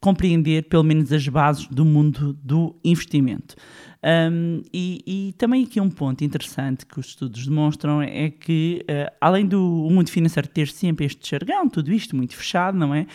compreender 0.00 0.64
pelo 0.64 0.84
menos 0.84 1.12
as 1.12 1.26
bases 1.26 1.66
do 1.68 1.84
mundo 1.84 2.32
do 2.42 2.78
investimento. 2.84 3.56
Um, 4.02 4.62
e, 4.72 5.02
e, 5.06 5.32
também 5.32 5.64
aqui 5.64 5.80
um 5.80 5.90
ponto 5.90 6.22
interessante 6.22 6.86
que 6.86 7.00
os 7.00 7.06
estudos 7.06 7.46
demonstram 7.46 8.00
é 8.00 8.30
que, 8.30 8.84
uh, 8.88 9.12
além 9.20 9.44
do 9.44 9.60
mundo 9.90 10.08
financeiro 10.08 10.48
ter 10.48 10.68
sempre 10.68 11.04
este 11.04 11.28
jargão, 11.28 11.68
tudo 11.68 11.92
isto 11.92 12.14
muito 12.14 12.36
fechado, 12.36 12.78
não 12.78 12.94
é? 12.94 13.06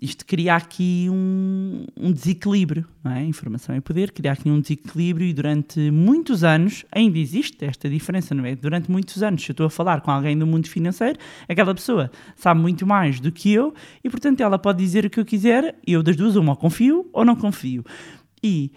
Isto 0.00 0.26
cria 0.26 0.56
aqui 0.56 1.06
um, 1.10 1.84
um 1.96 2.10
desequilíbrio, 2.12 2.84
não 3.04 3.12
é? 3.12 3.24
Informação 3.24 3.74
e 3.76 3.80
poder, 3.80 4.10
cria 4.10 4.32
aqui 4.32 4.48
um 4.48 4.60
desequilíbrio 4.60 5.26
e 5.26 5.32
durante 5.32 5.92
muitos 5.92 6.42
anos 6.42 6.84
ainda 6.90 7.18
existe 7.18 7.64
esta 7.64 7.88
diferença, 7.88 8.34
não 8.34 8.44
é? 8.44 8.54
Durante 8.56 8.90
muitos 8.90 9.22
anos, 9.22 9.42
se 9.42 9.50
eu 9.50 9.52
estou 9.52 9.66
a 9.66 9.70
falar 9.70 10.00
com 10.00 10.10
alguém 10.10 10.36
do 10.36 10.46
mundo 10.46 10.68
financeiro, 10.68 11.18
aquela 11.48 11.74
pessoa 11.74 12.10
sabe 12.34 12.60
muito 12.60 12.84
mais 12.86 13.20
do 13.20 13.30
que 13.30 13.52
eu 13.52 13.74
e, 14.02 14.10
portanto, 14.10 14.40
ela 14.40 14.58
pode 14.58 14.78
dizer 14.78 15.04
o 15.04 15.10
que 15.10 15.20
eu 15.20 15.24
quiser, 15.24 15.76
eu 15.86 16.02
das 16.02 16.16
duas, 16.16 16.34
uma 16.34 16.56
confio 16.56 17.08
ou 17.12 17.24
não 17.24 17.36
confio 17.36 17.84
e 18.44 18.72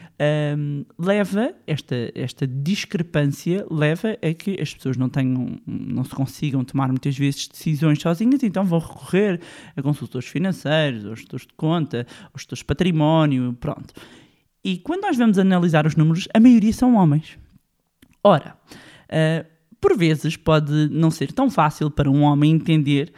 um, 0.58 0.86
leva 1.00 1.54
esta, 1.66 1.96
esta 2.14 2.46
discrepância 2.46 3.66
leva 3.70 4.16
a 4.22 4.34
que 4.34 4.62
as 4.62 4.74
pessoas 4.74 4.96
não 4.96 5.10
tenham 5.10 5.60
não 5.66 6.04
se 6.04 6.12
consigam 6.12 6.64
tomar 6.64 6.90
muitas 6.90 7.18
vezes 7.18 7.48
decisões 7.48 8.00
sozinhas 8.00 8.44
então 8.44 8.64
vão 8.64 8.78
recorrer 8.78 9.42
a 9.76 9.82
consultores 9.82 10.28
financeiros 10.28 11.06
aos 11.06 11.20
gestores 11.20 11.48
de 11.48 11.54
conta 11.54 12.06
aos 12.32 12.42
gestores 12.42 12.60
de 12.60 12.66
património 12.66 13.54
pronto. 13.60 13.94
E 14.64 14.78
quando 14.78 15.02
nós 15.02 15.18
vamos 15.18 15.40
analisar 15.40 15.88
os 15.88 15.96
números 15.96 16.28
a 16.34 16.40
maioria 16.40 16.74
são 16.74 16.96
homens. 16.96 17.38
Ora 18.24 18.56
uh, 19.06 19.56
por 19.82 19.98
vezes 19.98 20.38
pode 20.38 20.90
não 20.90 21.10
ser 21.10 21.32
tão 21.32 21.50
fácil 21.50 21.90
para 21.90 22.10
um 22.10 22.22
homem 22.22 22.52
entender 22.52 23.12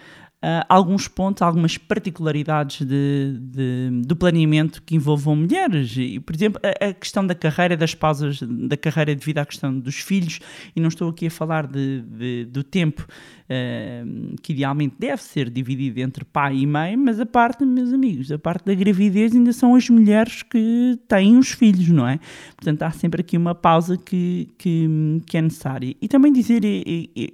uh, 0.43 0.63
alguns 0.69 1.07
pontos, 1.07 1.41
algumas 1.41 1.77
particularidades 1.77 2.85
de, 2.85 3.37
de, 3.39 4.01
do 4.05 4.15
planeamento 4.15 4.81
que 4.83 4.95
envolvam 4.95 5.35
mulheres. 5.35 5.95
E, 5.97 6.19
por 6.19 6.35
exemplo, 6.35 6.61
a, 6.63 6.87
a, 6.87 6.93
questão 6.93 7.25
da 7.25 7.35
carreira, 7.35 7.75
das 7.75 7.95
pausas 7.95 8.41
da 8.41 8.77
carreira 8.77 9.15
devido 9.15 9.39
à 9.39 9.45
questão 9.45 9.77
dos 9.77 9.95
filhos, 9.95 10.39
e 10.75 10.79
não 10.79 10.89
estou 10.89 11.09
aqui 11.09 11.27
a 11.27 11.31
falar 11.31 11.67
de, 11.67 12.01
de 12.01 12.45
do 12.45 12.63
tempo 12.63 13.03
uh, 13.03 14.35
que 14.41 14.53
idealmente 14.53 14.95
deve 14.99 15.21
ser 15.21 15.49
dividido 15.49 15.99
entre 15.99 16.23
pai 16.23 16.57
e 16.57 16.67
mãe, 16.67 16.95
mas 16.95 17.19
a 17.19 17.25
parte, 17.25 17.65
meus 17.65 17.91
amigos, 17.91 18.31
a 18.31 18.37
parte 18.37 18.65
da 18.65 18.73
gravidez 18.73 19.33
ainda 19.33 19.53
são 19.53 19.75
as 19.75 19.89
mulheres 19.89 20.43
que 20.43 20.99
têm 21.07 21.37
os 21.37 21.51
filhos, 21.51 21.89
não 21.89 22.07
é? 22.07 22.19
Portanto, 22.55 22.83
há 22.83 22.91
sempre 22.91 23.21
aqui 23.21 23.37
uma 23.37 23.55
pausa 23.55 23.97
que, 23.97 24.49
que, 24.57 24.87
que 25.25 25.37
é 25.37 25.41
necessária. 25.41 25.95
E 26.01 26.07
também 26.07 26.31
dizer 26.31 26.61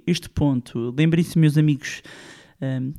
este 0.06 0.28
ponto, 0.28 0.94
lembrem-se, 0.96 1.38
meus 1.38 1.58
amigos, 1.58 2.02
um, 2.60 2.92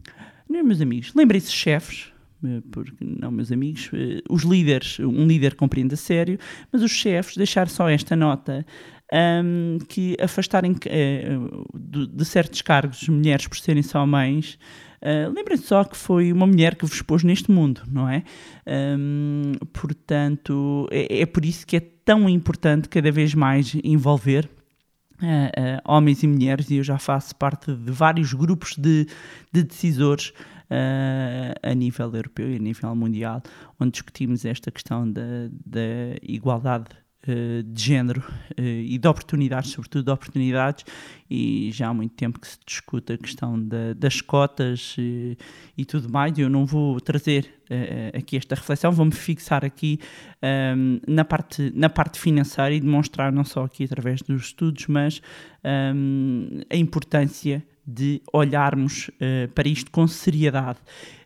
não, 0.49 0.63
meus 0.63 0.81
amigos, 0.81 1.13
lembrem-se 1.15 1.51
chefes, 1.51 2.11
eh, 2.43 2.61
porque 2.71 2.93
não, 3.01 3.31
meus 3.31 3.51
amigos, 3.51 3.89
eh, 3.93 4.21
os 4.29 4.43
líderes, 4.43 4.99
um 4.99 5.25
líder 5.25 5.55
compreende 5.55 5.95
a 5.95 5.97
sério, 5.97 6.37
mas 6.71 6.81
os 6.83 6.91
chefes 6.91 7.35
deixar 7.35 7.67
só 7.67 7.89
esta 7.89 8.15
nota 8.15 8.65
um, 9.13 9.77
que 9.87 10.15
afastarem 10.19 10.71
uh, 10.71 11.79
de, 11.79 12.07
de, 12.07 12.25
certos 12.25 12.61
cargos 12.61 13.07
mulheres 13.07 13.47
por 13.47 13.57
serem 13.57 13.83
só 13.83 14.05
mães. 14.05 14.57
Uh, 15.01 15.31
Lembrem-se 15.33 15.67
só 15.67 15.83
que 15.83 15.95
foi 15.95 16.31
uma 16.31 16.47
mulher 16.47 16.75
que 16.75 16.85
vos 16.85 17.01
pôs 17.01 17.23
neste 17.23 17.51
mundo, 17.51 17.81
não 17.87 18.09
é? 18.09 18.23
Um, 18.67 19.53
portanto, 19.71 20.87
é, 20.91 21.21
é 21.21 21.25
por 21.25 21.45
isso 21.45 21.65
que 21.67 21.77
é 21.77 21.79
tão 21.79 22.27
importante 22.27 22.89
cada 22.89 23.11
vez 23.11 23.33
mais 23.35 23.75
envolver 23.83 24.49
Uh, 25.21 25.25
uh, 25.25 25.81
homens 25.85 26.23
e 26.23 26.27
mulheres, 26.27 26.69
e 26.69 26.75
eu 26.75 26.83
já 26.83 26.97
faço 26.97 27.33
parte 27.35 27.73
de 27.73 27.91
vários 27.91 28.33
grupos 28.33 28.75
de, 28.75 29.07
de 29.51 29.63
decisores 29.63 30.33
uh, 30.69 31.55
a 31.63 31.73
nível 31.73 32.13
europeu 32.13 32.51
e 32.51 32.57
a 32.57 32.59
nível 32.59 32.93
mundial, 32.95 33.41
onde 33.79 33.91
discutimos 33.91 34.43
esta 34.43 34.69
questão 34.69 35.09
da, 35.09 35.21
da 35.65 36.17
igualdade 36.21 36.87
de 37.25 37.83
género 37.83 38.23
eh, 38.55 38.83
e 38.85 38.97
de 38.97 39.07
oportunidades, 39.07 39.71
sobretudo 39.71 40.05
de 40.05 40.11
oportunidades, 40.11 40.85
e 41.29 41.71
já 41.73 41.87
há 41.87 41.93
muito 41.93 42.13
tempo 42.13 42.39
que 42.39 42.47
se 42.47 42.57
discute 42.65 43.13
a 43.13 43.17
questão 43.17 43.59
da, 43.59 43.93
das 43.93 44.21
cotas 44.21 44.95
e, 44.97 45.37
eh, 45.39 45.45
e, 45.77 45.85
tudo 45.85 46.09
mais. 46.09 46.37
Eu 46.37 46.49
não 46.49 46.65
vou 46.65 46.99
trazer 47.01 47.51
uh, 47.69 48.17
aqui 48.17 48.37
esta 48.37 48.55
reflexão, 48.55 48.91
vou-me 48.91 49.11
fixar 49.11 49.65
aqui 49.65 49.99
um, 50.41 50.47
ehm, 50.47 51.01
na, 51.07 51.25
parte, 51.25 51.71
na 51.75 51.89
parte 51.89 52.19
financeira 52.19 52.73
e 52.73 52.79
demonstrar 52.79 53.31
não 53.31 53.43
só 53.43 53.63
aqui 53.65 53.85
através 53.85 54.21
dos 54.21 54.45
estudos, 54.45 54.85
mas 54.87 55.21
um, 55.63 56.59
ehm, 56.59 56.61
a 56.69 56.75
importância 56.75 57.63
de 57.87 58.21
olharmos 58.33 59.09
uh, 59.09 59.47
para 59.53 59.67
isto 59.67 59.91
com 59.91 60.07
seriedade. 60.07 60.79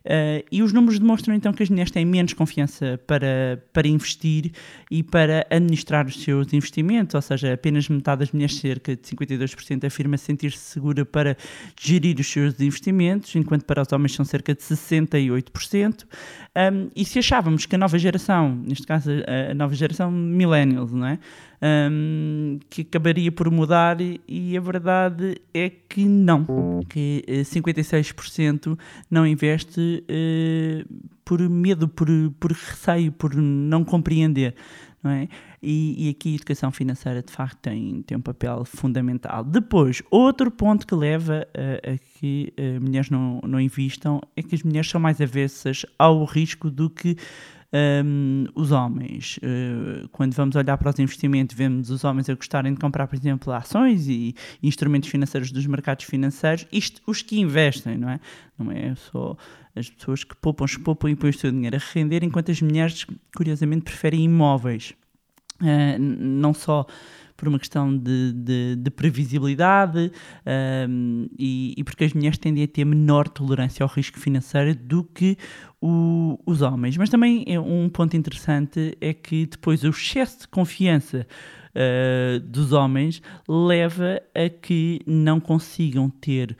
Uh, 0.04 0.42
e 0.50 0.62
os 0.62 0.72
números 0.72 0.98
demonstram 0.98 1.34
então 1.34 1.52
que 1.52 1.62
as 1.62 1.68
mulheres 1.68 1.90
têm 1.90 2.06
menos 2.06 2.32
confiança 2.32 2.98
para, 3.06 3.62
para 3.72 3.86
investir 3.86 4.52
e 4.90 5.02
para 5.02 5.46
administrar 5.50 6.06
os 6.06 6.22
seus 6.22 6.52
investimentos, 6.52 7.14
ou 7.14 7.20
seja, 7.20 7.52
apenas 7.52 7.88
metade 7.88 8.20
das 8.20 8.32
mulheres, 8.32 8.56
cerca 8.56 8.96
de 8.96 9.02
52%, 9.02 9.84
afirma 9.84 10.16
sentir-se 10.16 10.58
segura 10.58 11.04
para 11.04 11.36
gerir 11.78 12.18
os 12.18 12.26
seus 12.26 12.58
investimentos, 12.60 13.34
enquanto 13.36 13.64
para 13.64 13.82
os 13.82 13.92
homens 13.92 14.14
são 14.14 14.24
cerca 14.24 14.54
de 14.54 14.60
68%. 14.62 16.04
Um, 16.56 16.90
e 16.96 17.04
se 17.04 17.18
achávamos 17.18 17.66
que 17.66 17.74
a 17.74 17.78
nova 17.78 17.98
geração, 17.98 18.56
neste 18.66 18.86
caso 18.86 19.10
a 19.50 19.54
nova 19.54 19.74
geração 19.74 20.10
millennials, 20.10 20.92
não 20.92 21.06
é? 21.06 21.18
Um, 21.62 22.58
que 22.70 22.80
acabaria 22.80 23.30
por 23.30 23.50
mudar 23.50 23.98
e 24.00 24.56
a 24.56 24.60
verdade 24.60 25.38
é 25.52 25.68
que 25.68 26.06
não, 26.06 26.46
que 26.88 27.22
56% 27.28 28.72
eh, 28.72 28.82
não 29.10 29.26
investe 29.26 29.89
por 31.24 31.40
medo, 31.48 31.88
por, 31.88 32.08
por 32.38 32.52
receio, 32.52 33.12
por 33.12 33.34
não 33.34 33.84
compreender. 33.84 34.54
Não 35.02 35.10
é? 35.10 35.28
E, 35.62 36.06
e, 36.06 36.10
aqui 36.10 36.32
a 36.32 36.34
educação 36.36 36.70
financeira 36.70 37.22
de 37.22 37.32
facto 37.32 37.58
tem, 37.58 38.02
tem 38.02 38.16
um 38.18 38.20
papel 38.20 38.64
fundamental. 38.66 39.42
Depois, 39.42 40.02
outro 40.10 40.50
ponto 40.50 40.86
que 40.86 40.94
leva 40.94 41.46
a, 41.54 41.92
a 41.92 41.98
que 41.98 42.52
uh, 42.58 42.80
mulheres 42.80 43.08
não, 43.08 43.40
não 43.42 43.58
investam 43.58 44.20
é 44.36 44.42
que 44.42 44.54
as 44.54 44.62
mulheres 44.62 44.90
são 44.90 45.00
mais 45.00 45.20
avessas 45.20 45.86
ao 45.98 46.24
risco 46.24 46.70
do 46.70 46.90
que 46.90 47.16
um, 47.72 48.44
os 48.54 48.72
homens. 48.72 49.38
Uh, 49.38 50.08
quando 50.08 50.34
vamos 50.34 50.56
olhar 50.56 50.76
para 50.76 50.90
os 50.90 50.98
investimentos, 50.98 51.56
vemos 51.56 51.90
os 51.90 52.04
homens 52.04 52.28
a 52.28 52.34
gostarem 52.34 52.72
de 52.72 52.80
comprar, 52.80 53.06
por 53.06 53.16
exemplo, 53.16 53.52
ações 53.52 54.08
e 54.08 54.34
instrumentos 54.62 55.08
financeiros 55.08 55.52
dos 55.52 55.66
mercados 55.66 56.04
financeiros, 56.04 56.66
isto 56.72 57.00
os 57.06 57.22
que 57.22 57.38
investem, 57.40 57.96
não 57.96 58.10
é? 58.10 58.20
Não 58.58 58.72
é 58.72 58.94
só 58.94 59.36
as 59.80 59.90
pessoas 59.90 60.24
que 60.24 60.36
poupam, 60.36 60.66
poupam 60.84 61.10
e 61.10 61.16
põem 61.16 61.30
o 61.30 61.34
seu 61.34 61.50
dinheiro 61.50 61.76
a 61.76 61.92
render, 61.92 62.22
enquanto 62.22 62.50
as 62.50 62.60
mulheres, 62.62 63.06
curiosamente, 63.34 63.82
preferem 63.82 64.24
imóveis. 64.24 64.94
Uh, 65.60 65.98
não 65.98 66.54
só 66.54 66.86
por 67.40 67.48
uma 67.48 67.58
questão 67.58 67.96
de, 67.96 68.32
de, 68.34 68.76
de 68.76 68.90
previsibilidade 68.90 70.12
um, 70.86 71.26
e, 71.38 71.72
e, 71.74 71.82
porque 71.82 72.04
as 72.04 72.12
mulheres 72.12 72.36
tendem 72.36 72.62
a 72.62 72.68
ter 72.68 72.84
menor 72.84 73.28
tolerância 73.28 73.82
ao 73.82 73.88
risco 73.88 74.20
financeiro 74.20 74.74
do 74.74 75.02
que 75.02 75.38
o, 75.80 76.38
os 76.44 76.60
homens. 76.60 76.98
Mas 76.98 77.08
também 77.08 77.42
é 77.46 77.58
um 77.58 77.88
ponto 77.88 78.14
interessante 78.14 78.94
é 79.00 79.14
que 79.14 79.46
depois 79.46 79.82
o 79.84 79.88
excesso 79.88 80.40
de 80.40 80.48
confiança 80.48 81.26
uh, 81.74 82.40
dos 82.40 82.72
homens 82.72 83.22
leva 83.48 84.20
a 84.34 84.50
que 84.50 85.00
não 85.06 85.40
consigam 85.40 86.10
ter 86.10 86.54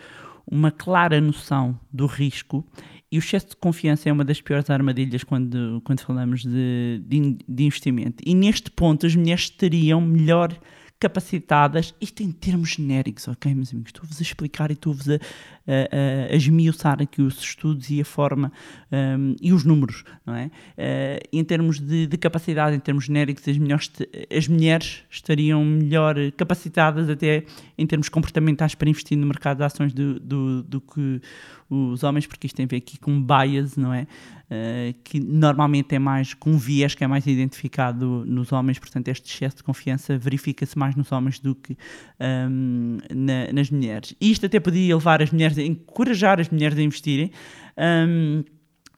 uma 0.50 0.70
clara 0.70 1.20
noção 1.20 1.78
do 1.92 2.06
risco 2.06 2.64
E 3.12 3.18
o 3.18 3.20
excesso 3.20 3.48
de 3.48 3.56
confiança 3.56 4.08
é 4.08 4.12
uma 4.12 4.24
das 4.24 4.40
piores 4.40 4.70
armadilhas 4.70 5.24
quando, 5.24 5.80
quando 5.84 6.00
falamos 6.00 6.42
de, 6.42 7.02
de, 7.04 7.38
de 7.48 7.64
investimento. 7.64 8.22
E 8.24 8.34
neste 8.34 8.70
ponto, 8.70 9.04
as 9.04 9.16
mulheres 9.16 9.42
estariam 9.42 10.00
melhor 10.00 10.56
capacitadas, 11.00 11.94
isto 11.98 12.22
em 12.22 12.30
termos 12.30 12.72
genéricos, 12.72 13.26
ok, 13.26 13.54
meus 13.54 13.72
amigos? 13.72 13.88
Estou-vos 13.88 14.18
a 14.18 14.22
explicar 14.22 14.70
e 14.70 14.74
estou-vos 14.74 15.08
a, 15.08 15.14
a, 15.14 16.30
a, 16.30 16.36
esmiuçar 16.36 17.00
aqui 17.00 17.22
os 17.22 17.38
estudos 17.40 17.88
e 17.88 18.02
a 18.02 18.04
forma 18.04 18.52
hum, 18.92 19.34
e 19.40 19.50
os 19.50 19.64
números, 19.64 20.04
não 20.26 20.34
é? 20.34 20.50
Eh, 20.76 21.20
em 21.32 21.42
termos 21.42 21.80
de, 21.80 22.06
de 22.06 22.18
capacidade, 22.18 22.76
em 22.76 22.78
termos 22.78 23.06
genéricos, 23.06 23.48
as, 23.48 23.56
melhores, 23.56 23.90
as 24.36 24.46
mulheres 24.46 25.02
estariam 25.10 25.64
melhor 25.64 26.16
capacitadas 26.36 27.08
até 27.08 27.44
em 27.78 27.86
termos 27.86 28.10
comportamentais 28.10 28.74
para 28.74 28.90
investir 28.90 29.16
no 29.16 29.26
mercado 29.26 29.56
de 29.56 29.64
ações 29.64 29.94
do, 29.94 30.20
do, 30.20 30.62
do 30.64 30.80
que 30.82 31.22
os 31.70 32.02
homens, 32.02 32.26
porque 32.26 32.46
isto 32.48 32.56
tem 32.56 32.64
a 32.64 32.68
ver 32.68 32.78
aqui 32.78 32.98
com 32.98 33.22
bias, 33.22 33.76
não 33.76 33.94
é? 33.94 34.06
Eh, 34.50 34.94
que 35.04 35.20
normalmente 35.20 35.94
é 35.94 35.98
mais 36.00 36.34
com 36.34 36.50
um 36.50 36.58
viés 36.58 36.94
que 36.96 37.04
é 37.04 37.06
mais 37.06 37.24
identificado 37.26 38.24
nos 38.26 38.50
homens, 38.50 38.78
portanto, 38.80 39.06
este 39.08 39.32
excesso 39.32 39.58
de 39.58 39.62
confiança 39.62 40.18
verifica-se 40.18 40.76
mais 40.76 40.96
nos 40.96 41.12
homens 41.12 41.38
do 41.38 41.54
que 41.54 41.76
hum, 42.20 42.98
na- 43.14 43.52
nas 43.52 43.70
mulheres. 43.70 44.14
E 44.20 44.30
isto 44.32 44.46
até 44.46 44.58
podia 44.58 44.94
levar 44.96 45.22
as 45.22 45.30
mulheres 45.30 45.56
a 45.56 45.62
encorajar 45.62 46.40
as 46.40 46.48
mulheres 46.48 46.76
a 46.76 46.82
investirem, 46.82 47.30
hum, 47.78 48.42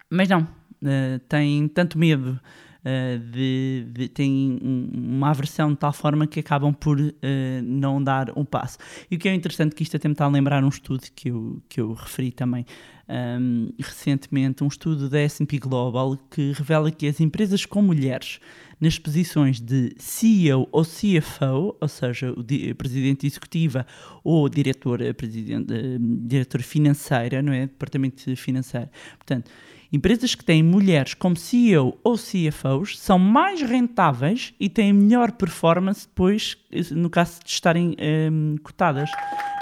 mas 0.08 0.28
não, 0.28 0.48
eh, 0.84 1.20
têm 1.28 1.68
tanto 1.68 1.98
medo. 1.98 2.40
Eh, 2.84 3.18
de, 3.18 3.86
de- 3.92 4.08
têm 4.08 4.58
um- 4.62 4.90
uma 5.16 5.30
aversão 5.30 5.70
de 5.70 5.76
tal 5.78 5.92
forma 5.92 6.26
que 6.26 6.40
acabam 6.40 6.72
por 6.74 6.98
eh, 7.00 7.60
não 7.62 8.02
dar 8.02 8.32
um 8.36 8.44
passo. 8.44 8.78
E 9.10 9.16
o 9.16 9.18
que 9.18 9.28
é 9.28 9.34
interessante 9.34 9.74
que 9.74 9.82
isto 9.82 9.96
está 9.96 10.24
a 10.24 10.28
lembrar 10.28 10.62
um 10.64 10.68
estudo 10.68 11.02
que 11.14 11.28
eu, 11.30 11.62
que 11.68 11.80
eu 11.80 11.92
referi 11.92 12.30
também 12.32 12.64
um, 13.08 13.70
recentemente, 13.78 14.62
um 14.64 14.68
estudo 14.68 15.08
da 15.08 15.20
S&P 15.20 15.58
Global 15.58 16.16
que 16.30 16.52
revela 16.52 16.90
que 16.90 17.06
as 17.06 17.20
empresas 17.20 17.66
com 17.66 17.82
mulheres 17.82 18.38
nas 18.80 18.98
posições 18.98 19.60
de 19.60 19.94
CEO 19.98 20.68
ou 20.72 20.82
CFO, 20.84 21.76
ou 21.80 21.88
seja, 21.88 22.32
o 22.32 22.74
presidente 22.74 23.26
executiva 23.26 23.86
ou 24.24 24.48
diretora, 24.48 25.12
presidente, 25.14 25.72
eh, 25.72 25.98
diretora 26.00 26.62
financeira, 26.64 27.42
não 27.42 27.52
é? 27.52 27.66
Departamento 27.66 28.34
financeiro. 28.36 28.88
Portanto, 29.18 29.50
empresas 29.92 30.34
que 30.34 30.44
têm 30.44 30.62
mulheres 30.62 31.14
como 31.14 31.36
CEO 31.36 31.98
ou 32.02 32.16
CFOs 32.16 32.98
são 32.98 33.18
mais 33.18 33.60
rentáveis 33.62 34.54
e 34.58 34.68
têm 34.68 34.92
melhor 34.92 35.32
performance 35.32 36.06
depois, 36.06 36.56
no 36.92 37.10
caso 37.10 37.40
de 37.44 37.50
estarem 37.50 37.94
ehm, 37.98 38.56
cotadas. 38.62 39.10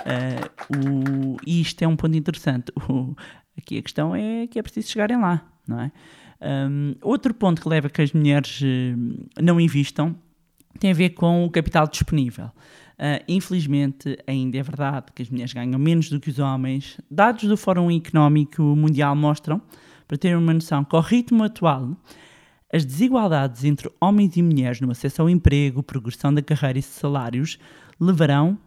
Eh, 0.07 0.41
o- 0.89 1.37
e 1.47 1.61
isto 1.61 1.83
é 1.83 1.89
um 1.89 1.97
ponto 1.97 2.17
interessante. 2.17 2.73
O- 2.89 3.15
aqui 3.59 3.79
a 3.79 3.83
questão 3.83 4.15
é 4.15 4.47
que 4.47 4.59
é 4.59 4.63
preciso 4.63 4.89
chegarem 4.91 5.19
lá, 5.19 5.43
não 5.67 5.81
é? 5.81 5.93
Um, 6.43 6.95
outro 7.03 7.35
ponto 7.35 7.61
que 7.61 7.69
leva 7.69 7.89
a 7.89 7.91
que 7.91 8.01
as 8.01 8.13
mulheres 8.15 8.61
eh, 8.65 8.95
não 9.43 9.61
investam 9.61 10.17
tem 10.79 10.91
a 10.93 10.95
ver 10.95 11.11
com 11.11 11.45
o 11.45 11.51
capital 11.51 11.87
disponível. 11.87 12.47
Uh, 12.47 13.23
infelizmente, 13.29 14.17
ainda 14.27 14.57
é 14.59 14.63
verdade 14.63 15.07
que 15.15 15.23
as 15.23 15.29
mulheres 15.29 15.53
ganham 15.53 15.79
menos 15.79 16.09
do 16.09 16.21
que 16.21 16.31
os 16.31 16.39
homens. 16.39 16.99
Dados 17.11 17.45
do 17.45 17.57
Fórum 17.57 17.91
Económico 17.91 18.63
Mundial 18.63 19.15
mostram, 19.17 19.61
para 20.11 20.19
terem 20.19 20.37
uma 20.37 20.53
noção, 20.53 20.83
que 20.83 20.97
ao 20.97 21.03
ritmo 21.03 21.45
atual, 21.45 21.97
as 22.73 22.85
desigualdades 22.85 23.63
entre 23.63 23.89
homens 24.01 24.37
e 24.37 24.43
mulheres 24.43 24.81
no 24.81 24.91
acesso 24.91 25.23
ao 25.23 25.31
emprego, 25.31 25.85
progressão 25.85 26.35
da 26.35 26.43
carreira 26.43 26.81
e 26.81 26.83
salários 26.83 27.61
levarão, 28.01 28.59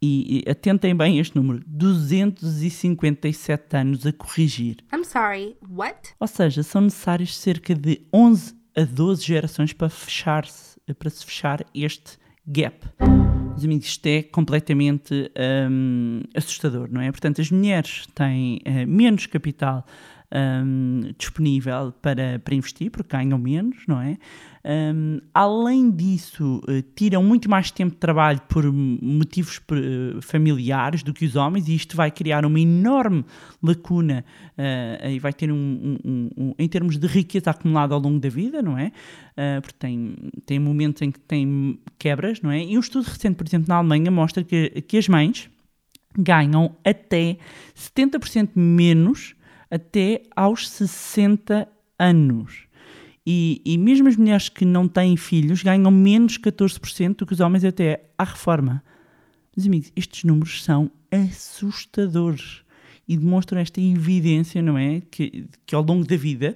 e, 0.00 0.44
e 0.46 0.48
atentem 0.48 0.94
bem 0.94 1.18
este 1.18 1.34
número, 1.34 1.60
257 1.66 3.76
anos 3.76 4.06
a 4.06 4.12
corrigir. 4.12 4.76
I'm 4.94 5.02
sorry, 5.02 5.56
what? 5.68 6.14
Ou 6.20 6.28
seja, 6.28 6.62
são 6.62 6.82
necessários 6.82 7.36
cerca 7.36 7.74
de 7.74 8.06
11 8.14 8.54
a 8.76 8.84
12 8.84 9.24
gerações 9.24 9.72
para, 9.72 9.88
fechar 9.88 10.46
para 10.96 11.10
se 11.10 11.26
fechar 11.26 11.66
este 11.74 12.16
gap. 12.46 12.86
Meus 13.00 13.64
amigos, 13.64 13.86
isto 13.86 14.06
é 14.06 14.22
completamente 14.22 15.32
hum, 15.68 16.20
assustador, 16.32 16.88
não 16.92 17.00
é? 17.00 17.10
Portanto, 17.10 17.40
as 17.40 17.50
mulheres 17.50 18.06
têm 18.14 18.60
eh, 18.64 18.86
menos 18.86 19.26
capital 19.26 19.84
hum, 20.32 21.12
disponível 21.18 21.92
para, 22.02 22.38
para 22.38 22.54
investir, 22.54 22.90
porque 22.90 23.16
ganham 23.16 23.38
menos, 23.38 23.76
não 23.86 24.00
é? 24.00 24.16
Hum, 24.68 25.20
além 25.32 25.88
disso, 25.92 26.60
eh, 26.66 26.82
tiram 26.96 27.22
muito 27.22 27.48
mais 27.48 27.70
tempo 27.70 27.92
de 27.92 27.98
trabalho 27.98 28.40
por 28.48 28.64
motivos 28.72 29.60
eh, 29.70 30.20
familiares 30.20 31.04
do 31.04 31.14
que 31.14 31.24
os 31.24 31.36
homens, 31.36 31.68
e 31.68 31.74
isto 31.76 31.96
vai 31.96 32.10
criar 32.10 32.44
uma 32.44 32.58
enorme 32.58 33.24
lacuna 33.62 34.24
eh, 34.58 35.12
e 35.14 35.18
vai 35.20 35.32
ter 35.32 35.52
um, 35.52 35.56
um- 35.56 35.98
um- 36.04 36.30
um- 36.36 36.54
em 36.58 36.68
termos 36.68 36.98
de 36.98 37.06
riqueza 37.06 37.50
acumulada 37.50 37.94
ao 37.94 38.00
longo 38.00 38.18
da 38.18 38.28
vida, 38.28 38.60
não 38.60 38.76
é? 38.76 38.90
Porque 39.60 39.76
tem, 39.78 40.16
tem 40.46 40.58
momentos 40.58 41.02
em 41.02 41.10
que 41.10 41.20
tem 41.20 41.78
quebras, 41.98 42.40
não 42.40 42.50
é? 42.50 42.64
E 42.64 42.74
um 42.76 42.80
estudo 42.80 43.04
recente, 43.04 43.36
por 43.36 43.46
exemplo, 43.46 43.68
na 43.68 43.76
Alemanha, 43.76 44.10
mostra 44.10 44.42
que, 44.42 44.70
que 44.80 44.96
as 44.96 45.08
mães 45.08 45.50
ganham 46.18 46.74
até 46.82 47.36
70% 47.74 48.50
menos 48.56 49.35
até 49.70 50.22
aos 50.34 50.68
60 50.68 51.68
anos. 51.98 52.66
E, 53.26 53.60
e 53.64 53.76
mesmo 53.76 54.08
as 54.08 54.16
mulheres 54.16 54.48
que 54.48 54.64
não 54.64 54.86
têm 54.86 55.16
filhos 55.16 55.62
ganham 55.62 55.90
menos 55.90 56.38
14% 56.38 57.16
do 57.16 57.26
que 57.26 57.32
os 57.32 57.40
homens 57.40 57.64
até 57.64 58.04
à 58.16 58.24
reforma. 58.24 58.82
Meus 59.56 59.66
amigos, 59.66 59.92
estes 59.96 60.22
números 60.24 60.62
são 60.62 60.90
assustadores 61.10 62.62
e 63.08 63.16
demonstram 63.16 63.60
esta 63.60 63.80
evidência, 63.80 64.62
não 64.62 64.78
é? 64.78 65.02
Que, 65.10 65.46
que 65.64 65.74
ao 65.74 65.82
longo 65.82 66.06
da 66.06 66.16
vida 66.16 66.54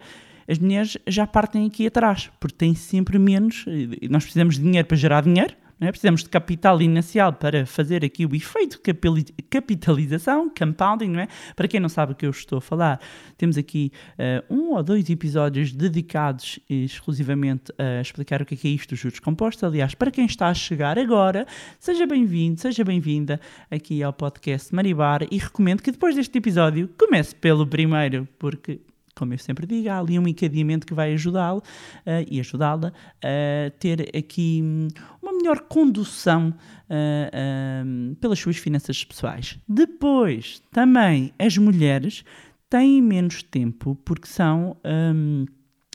as 0.48 0.58
mulheres 0.58 0.98
já 1.06 1.26
partem 1.26 1.66
aqui 1.66 1.86
atrás, 1.86 2.30
porque 2.40 2.56
têm 2.56 2.74
sempre 2.74 3.18
menos. 3.18 3.64
Nós 4.10 4.24
precisamos 4.24 4.56
de 4.56 4.62
dinheiro 4.62 4.86
para 4.86 4.96
gerar 4.96 5.22
dinheiro, 5.22 5.54
é? 5.86 5.90
precisamos 5.90 6.22
de 6.22 6.28
capital 6.28 6.80
inicial 6.82 7.32
para 7.32 7.64
fazer 7.64 8.04
aqui 8.04 8.26
o 8.26 8.34
efeito 8.34 8.80
capitalização, 9.48 10.50
compounding, 10.50 11.08
não 11.08 11.20
é? 11.20 11.28
Para 11.56 11.66
quem 11.66 11.80
não 11.80 11.88
sabe 11.88 12.12
o 12.12 12.14
que 12.14 12.26
eu 12.26 12.30
estou 12.30 12.58
a 12.58 12.60
falar, 12.60 13.00
temos 13.36 13.56
aqui 13.56 13.90
eh, 14.18 14.44
um 14.50 14.72
ou 14.72 14.82
dois 14.82 15.08
episódios 15.08 15.72
dedicados 15.72 16.58
exclusivamente 16.68 17.72
a 17.78 18.00
explicar 18.00 18.42
o 18.42 18.44
que 18.44 18.54
é, 18.54 18.56
que 18.56 18.68
é 18.68 18.70
isto 18.70 18.94
juros 18.94 19.20
compostos. 19.20 19.64
Aliás, 19.64 19.94
para 19.94 20.10
quem 20.10 20.26
está 20.26 20.48
a 20.48 20.54
chegar 20.54 20.98
agora, 20.98 21.46
seja 21.78 22.06
bem-vindo, 22.06 22.60
seja 22.60 22.84
bem-vinda 22.84 23.40
aqui 23.70 24.02
ao 24.02 24.12
podcast 24.12 24.74
Maribar 24.74 25.26
e 25.30 25.38
recomendo 25.38 25.82
que 25.82 25.90
depois 25.90 26.14
deste 26.14 26.36
episódio 26.36 26.88
comece 26.98 27.34
pelo 27.34 27.66
primeiro, 27.66 28.28
porque 28.38 28.80
como 29.20 29.34
eu 29.34 29.38
sempre 29.38 29.66
digo, 29.66 29.90
há 29.90 29.98
ali 29.98 30.18
um 30.18 30.26
encadeamento 30.26 30.86
que 30.86 30.94
vai 30.94 31.12
ajudá-lo 31.12 31.62
eh, 32.06 32.24
e 32.26 32.40
ajudá-la 32.40 32.90
a 33.22 33.70
ter 33.78 34.08
aqui 34.16 34.62
hum, 34.64 34.88
uma 35.20 35.30
melhor 35.34 35.60
condução 35.68 36.54
eh, 36.88 37.82
hum, 37.84 38.16
pelas 38.18 38.38
suas 38.38 38.56
finanças 38.56 39.04
pessoais. 39.04 39.58
Depois, 39.68 40.62
também 40.72 41.34
as 41.38 41.58
mulheres 41.58 42.24
têm 42.70 43.02
menos 43.02 43.42
tempo 43.42 43.94
porque 44.06 44.26
são. 44.26 44.78
hum, 44.82 45.44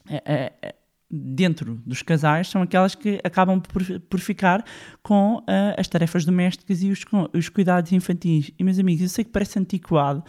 eh, 0.08 0.76
Dentro 1.08 1.76
dos 1.86 2.02
casais, 2.02 2.50
são 2.50 2.64
aquelas 2.64 2.96
que 2.96 3.22
acabam 3.24 3.62
por, 3.62 3.84
por 4.02 4.20
ficar 4.20 4.66
com 5.04 5.42
eh, 5.48 5.76
as 5.78 5.88
tarefas 5.88 6.26
domésticas 6.26 6.82
e 6.82 6.90
os, 6.90 7.06
os 7.32 7.48
cuidados 7.48 7.92
infantis. 7.92 8.52
E, 8.58 8.64
meus 8.64 8.80
amigos, 8.80 9.04
eu 9.04 9.10
sei 9.10 9.24
que 9.24 9.30
parece 9.30 9.60
antiquado, 9.60 10.24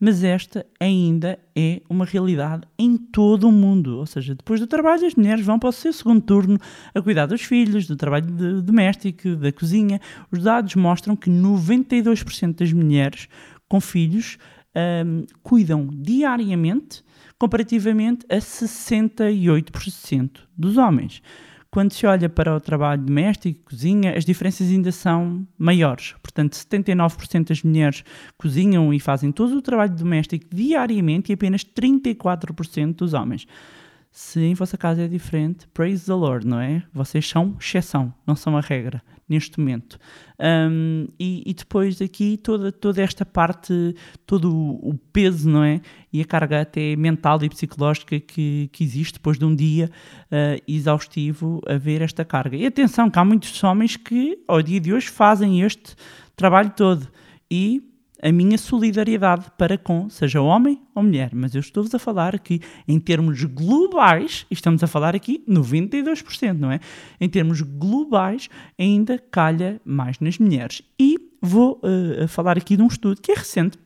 mas 0.00 0.24
esta 0.24 0.64
ainda 0.80 1.38
é 1.54 1.82
uma 1.90 2.06
realidade 2.06 2.62
em 2.78 2.96
todo 2.96 3.46
o 3.46 3.52
mundo. 3.52 3.98
Ou 3.98 4.06
seja, 4.06 4.34
depois 4.34 4.58
do 4.58 4.66
trabalho, 4.66 5.06
as 5.06 5.14
mulheres 5.14 5.44
vão 5.44 5.58
para 5.58 5.68
o 5.68 5.72
seu 5.72 5.92
segundo 5.92 6.22
turno 6.22 6.58
a 6.94 7.02
cuidar 7.02 7.26
dos 7.26 7.42
filhos, 7.42 7.86
do 7.86 7.94
trabalho 7.96 8.24
de- 8.26 8.62
doméstico, 8.62 9.36
da 9.36 9.52
cozinha. 9.52 10.00
Os 10.32 10.42
dados 10.42 10.74
mostram 10.74 11.14
que 11.14 11.28
92% 11.28 12.54
das 12.56 12.72
mulheres 12.72 13.28
com 13.68 13.78
filhos 13.80 14.38
ahm, 14.74 15.24
cuidam 15.42 15.86
diariamente, 15.92 17.04
comparativamente 17.38 18.24
a 18.30 18.36
68% 18.40 20.30
dos 20.56 20.76
homens. 20.76 21.22
Quando 21.72 21.92
se 21.92 22.04
olha 22.04 22.28
para 22.28 22.56
o 22.56 22.60
trabalho 22.60 23.00
doméstico 23.00 23.70
cozinha, 23.70 24.16
as 24.16 24.24
diferenças 24.24 24.68
ainda 24.68 24.90
são 24.90 25.46
maiores. 25.56 26.16
Portanto, 26.20 26.54
79% 26.54 27.46
das 27.46 27.62
mulheres 27.62 28.02
cozinham 28.36 28.92
e 28.92 28.98
fazem 28.98 29.30
todo 29.30 29.56
o 29.56 29.62
trabalho 29.62 29.94
doméstico 29.94 30.46
diariamente 30.52 31.30
e 31.30 31.34
apenas 31.34 31.64
34% 31.64 32.96
dos 32.96 33.14
homens. 33.14 33.46
Se 34.10 34.40
em 34.40 34.54
vossa 34.54 34.76
casa 34.76 35.02
é 35.02 35.08
diferente, 35.08 35.68
praise 35.68 36.06
the 36.06 36.12
Lord, 36.12 36.44
não 36.44 36.58
é? 36.58 36.82
Vocês 36.92 37.28
são 37.28 37.56
exceção, 37.60 38.12
não 38.26 38.34
são 38.34 38.56
a 38.56 38.60
regra 38.60 39.00
neste 39.30 39.60
momento. 39.60 39.98
Um, 40.38 41.06
e, 41.18 41.42
e 41.46 41.54
depois 41.54 42.02
aqui 42.02 42.36
toda, 42.36 42.72
toda 42.72 43.00
esta 43.00 43.24
parte, 43.24 43.94
todo 44.26 44.52
o, 44.52 44.98
peso, 45.12 45.48
não 45.48 45.62
é? 45.62 45.80
E 46.12 46.20
a 46.20 46.24
carga 46.24 46.62
até 46.62 46.96
mental 46.96 47.42
e 47.44 47.48
psicológica 47.48 48.18
que, 48.18 48.68
que 48.72 48.82
existe 48.82 49.14
depois 49.14 49.38
de 49.38 49.44
um 49.44 49.54
dia 49.54 49.88
uh, 50.26 50.62
exaustivo 50.66 51.60
a 51.66 51.78
ver 51.78 52.02
esta 52.02 52.24
carga. 52.24 52.56
E 52.56 52.66
atenção, 52.66 53.08
que 53.08 53.18
há 53.18 53.24
muitos 53.24 53.62
homens 53.62 53.96
que 53.96 54.42
ao 54.48 54.60
dia 54.60 54.80
de 54.80 54.92
hoje 54.92 55.08
fazem 55.08 55.62
este 55.62 55.94
trabalho 56.34 56.70
todo 56.70 57.06
e 57.50 57.89
a 58.22 58.30
minha 58.32 58.58
solidariedade 58.58 59.46
para 59.56 59.78
com, 59.78 60.08
seja 60.08 60.40
homem 60.40 60.80
ou 60.94 61.02
mulher. 61.02 61.30
Mas 61.34 61.54
eu 61.54 61.60
estou-vos 61.60 61.94
a 61.94 61.98
falar 61.98 62.34
aqui 62.34 62.60
em 62.86 62.98
termos 62.98 63.42
globais, 63.44 64.46
estamos 64.50 64.82
a 64.82 64.86
falar 64.86 65.14
aqui 65.16 65.42
92%, 65.48 66.58
não 66.58 66.70
é? 66.70 66.80
Em 67.20 67.28
termos 67.28 67.60
globais, 67.60 68.48
ainda 68.78 69.18
calha 69.18 69.80
mais 69.84 70.18
nas 70.20 70.38
mulheres. 70.38 70.82
E 70.98 71.18
vou 71.40 71.80
uh, 71.82 72.28
falar 72.28 72.58
aqui 72.58 72.76
de 72.76 72.82
um 72.82 72.86
estudo 72.86 73.20
que 73.20 73.32
é 73.32 73.34
recente, 73.34 73.78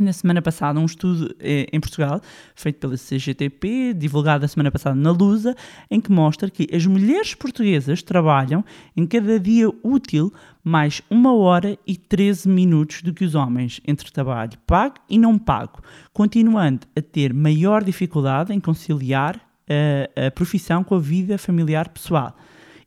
na 0.00 0.12
semana 0.12 0.42
passada, 0.42 0.80
um 0.80 0.84
estudo 0.84 1.34
eh, 1.38 1.66
em 1.72 1.80
Portugal, 1.80 2.20
feito 2.54 2.78
pela 2.78 2.96
CGTP, 2.96 3.94
divulgado 3.94 4.44
a 4.44 4.48
semana 4.48 4.70
passada 4.70 4.96
na 4.96 5.10
Lusa, 5.10 5.54
em 5.90 6.00
que 6.00 6.10
mostra 6.10 6.50
que 6.50 6.68
as 6.74 6.84
mulheres 6.86 7.34
portuguesas 7.34 8.02
trabalham 8.02 8.64
em 8.96 9.06
cada 9.06 9.38
dia 9.38 9.68
útil 9.82 10.32
mais 10.62 11.02
uma 11.10 11.34
hora 11.34 11.78
e 11.86 11.96
13 11.96 12.48
minutos 12.48 13.02
do 13.02 13.12
que 13.12 13.24
os 13.24 13.34
homens, 13.34 13.80
entre 13.86 14.10
trabalho 14.10 14.52
pago 14.66 14.96
e 15.08 15.18
não 15.18 15.38
pago, 15.38 15.80
continuando 16.12 16.86
a 16.96 17.02
ter 17.02 17.32
maior 17.34 17.84
dificuldade 17.84 18.52
em 18.52 18.60
conciliar 18.60 19.40
a, 19.68 20.26
a 20.26 20.30
profissão 20.30 20.82
com 20.82 20.94
a 20.94 21.00
vida 21.00 21.38
familiar 21.38 21.88
pessoal. 21.88 22.36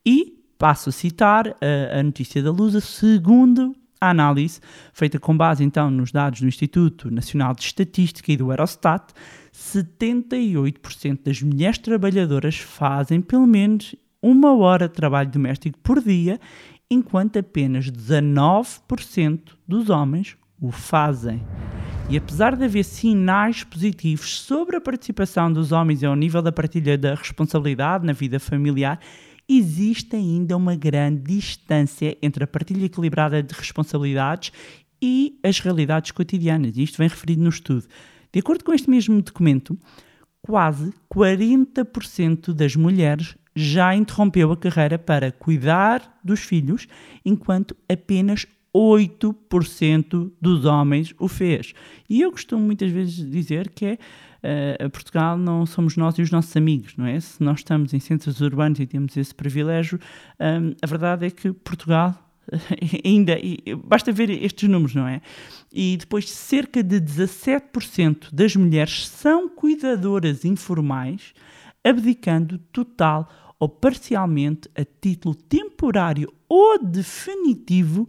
E 0.06 0.38
passo 0.58 0.90
a 0.90 0.92
citar 0.92 1.48
a, 1.48 2.00
a 2.00 2.04
notícia 2.04 2.42
da 2.42 2.52
Lusa, 2.52 2.82
segundo 2.82 3.76
a 4.00 4.10
análise, 4.10 4.60
feita 4.94 5.20
com 5.20 5.36
base 5.36 5.64
então 5.64 5.90
nos 5.90 6.12
dados 6.12 6.42
do 6.42 6.48
Instituto 6.48 7.10
Nacional 7.12 7.54
de 7.54 7.64
Estatística 7.64 8.32
e 8.32 8.38
do 8.38 8.52
Eurostat, 8.52 9.14
78% 9.54 11.20
das 11.24 11.42
mulheres 11.42 11.78
trabalhadoras 11.78 12.58
fazem 12.58 13.22
pelo 13.22 13.48
menos 13.48 13.96
uma 14.22 14.56
hora 14.56 14.88
de 14.88 14.94
trabalho 14.94 15.30
doméstico 15.30 15.78
por 15.80 16.02
dia, 16.02 16.40
enquanto 16.90 17.40
apenas 17.40 17.92
19% 17.92 19.40
dos 19.68 19.90
homens 19.90 20.38
o 20.60 20.72
fazem. 20.72 21.42
E 22.10 22.16
apesar 22.16 22.56
de 22.56 22.64
haver 22.64 22.86
sinais 22.86 23.64
positivos 23.64 24.40
sobre 24.40 24.78
a 24.78 24.82
participação 24.82 25.52
dos 25.52 25.72
homens 25.74 26.04
ao 26.04 26.16
nível 26.16 26.42
da 26.42 26.54
partilha 26.54 26.98
da 26.98 27.14
responsabilidade 27.16 28.06
na 28.06 28.14
vida 28.14 28.40
familiar, 28.40 29.00
existe 29.48 30.16
ainda 30.16 30.58
uma 30.58 30.76
grande 30.76 31.36
distância 31.36 32.18
entre 32.22 32.44
a 32.44 32.48
partilha 32.48 32.86
equilibrada 32.86 33.42
de 33.42 33.54
responsabilidades 33.54 34.52
e 35.02 35.40
as 35.44 35.60
realidades 35.60 36.12
cotidianas. 36.12 36.76
Isto 36.76 36.98
vem 36.98 37.08
referido 37.08 37.44
no 37.44 37.50
estudo. 37.50 37.86
De 38.32 38.40
acordo 38.40 38.64
com 38.64 38.74
este 38.74 38.90
mesmo 38.90 39.22
documento, 39.22 39.78
quase 40.42 40.94
40% 41.14 42.54
das 42.54 42.76
mulheres 42.76 43.36
já 43.56 43.96
interrompeu 43.96 44.52
a 44.52 44.58
carreira 44.58 45.00
para 45.00 45.32
cuidar 45.32 46.20
dos 46.24 46.42
filhos, 46.42 46.88
enquanto 47.26 47.76
apenas 47.90 48.46
8% 48.76 50.32
dos 50.40 50.66
homens 50.66 51.14
o 51.20 51.28
fez. 51.28 51.74
E 52.08 52.22
eu 52.22 52.32
costumo 52.32 52.64
muitas 52.64 52.92
vezes 52.92 53.30
dizer 53.30 53.70
que 53.70 53.86
é 53.86 53.98
uh, 54.84 54.90
Portugal 54.90 55.38
não 55.38 55.66
somos 55.66 55.98
nós 55.98 56.18
e 56.18 56.22
os 56.22 56.32
nossos 56.32 56.56
amigos, 56.56 56.96
não 56.98 57.06
é? 57.06 57.20
Se 57.20 57.42
nós 57.44 57.60
estamos 57.60 57.94
em 57.94 58.00
centros 58.00 58.42
urbanos 58.42 58.80
e 58.80 58.86
temos 58.86 59.16
esse 59.18 59.34
privilégio, 59.34 60.00
um, 60.40 60.74
a 60.82 60.88
verdade 60.88 61.26
é 61.26 61.30
que 61.30 61.52
Portugal 61.52 62.16
ainda, 63.04 63.38
basta 63.86 64.12
ver 64.12 64.30
estes 64.30 64.70
números, 64.70 64.96
não 64.96 65.08
é? 65.08 65.22
E 65.72 65.98
depois 65.98 66.30
cerca 66.30 66.82
de 66.82 67.00
17% 67.00 68.34
das 68.34 68.56
mulheres 68.56 69.08
são 69.08 69.50
cuidadoras 69.50 70.46
informais, 70.46 71.34
abdicando 71.84 72.58
total 72.72 73.30
ou 73.60 73.68
parcialmente 73.68 74.70
a 74.76 74.86
título 74.86 75.36
temporário 75.36 76.32
ou 76.48 76.84
definitivo 76.84 78.08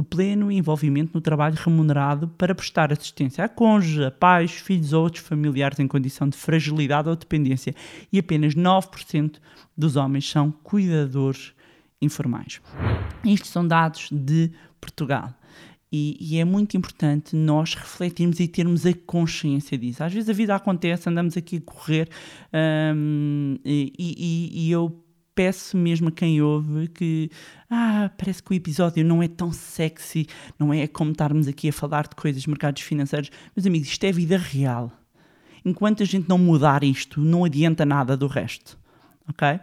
do 0.00 0.04
pleno 0.04 0.50
envolvimento 0.50 1.10
no 1.12 1.20
trabalho 1.20 1.56
remunerado 1.56 2.26
para 2.26 2.54
prestar 2.54 2.90
assistência 2.90 3.44
a 3.44 3.48
cônjuge, 3.50 4.02
a 4.02 4.10
pais, 4.10 4.52
filhos 4.52 4.94
ou 4.94 5.02
outros 5.02 5.22
familiares 5.22 5.78
em 5.78 5.86
condição 5.86 6.26
de 6.26 6.38
fragilidade 6.38 7.06
ou 7.06 7.14
dependência 7.14 7.74
e 8.10 8.18
apenas 8.18 8.54
9% 8.54 9.34
dos 9.76 9.96
homens 9.96 10.26
são 10.26 10.50
cuidadores 10.50 11.52
informais. 12.00 12.62
Isto 13.22 13.46
são 13.48 13.68
dados 13.68 14.08
de 14.10 14.50
Portugal. 14.80 15.34
E, 15.92 16.16
e, 16.18 16.38
é 16.38 16.44
muito 16.44 16.76
importante 16.76 17.36
nós 17.36 17.74
refletirmos 17.74 18.40
e 18.40 18.48
termos 18.48 18.86
a 18.86 18.94
consciência 18.94 19.76
disso. 19.76 20.02
Às 20.02 20.14
vezes 20.14 20.30
a 20.30 20.32
vida 20.32 20.54
acontece, 20.54 21.10
andamos 21.10 21.36
aqui 21.36 21.56
a 21.56 21.60
correr 21.60 22.08
um, 22.94 23.56
e, 23.64 23.92
e, 23.98 24.66
e 24.66 24.70
eu 24.70 25.04
peço 25.40 25.74
mesmo 25.74 26.08
a 26.08 26.12
quem 26.12 26.42
ouve 26.42 26.86
que 26.88 27.30
ah, 27.70 28.10
parece 28.18 28.42
que 28.42 28.50
o 28.50 28.54
episódio 28.54 29.02
não 29.02 29.22
é 29.22 29.26
tão 29.26 29.50
sexy, 29.50 30.26
não 30.58 30.70
é 30.70 30.86
como 30.86 31.12
estarmos 31.12 31.48
aqui 31.48 31.70
a 31.70 31.72
falar 31.72 32.06
de 32.06 32.14
coisas 32.14 32.44
mercados 32.44 32.82
financeiros. 32.82 33.30
Meus 33.56 33.64
amigos, 33.64 33.88
isto 33.88 34.04
é 34.04 34.12
vida 34.12 34.36
real. 34.36 34.92
Enquanto 35.64 36.02
a 36.02 36.04
gente 36.04 36.28
não 36.28 36.36
mudar 36.36 36.84
isto, 36.84 37.22
não 37.22 37.42
adianta 37.42 37.86
nada 37.86 38.18
do 38.18 38.26
resto. 38.26 38.78
Ok? 39.26 39.60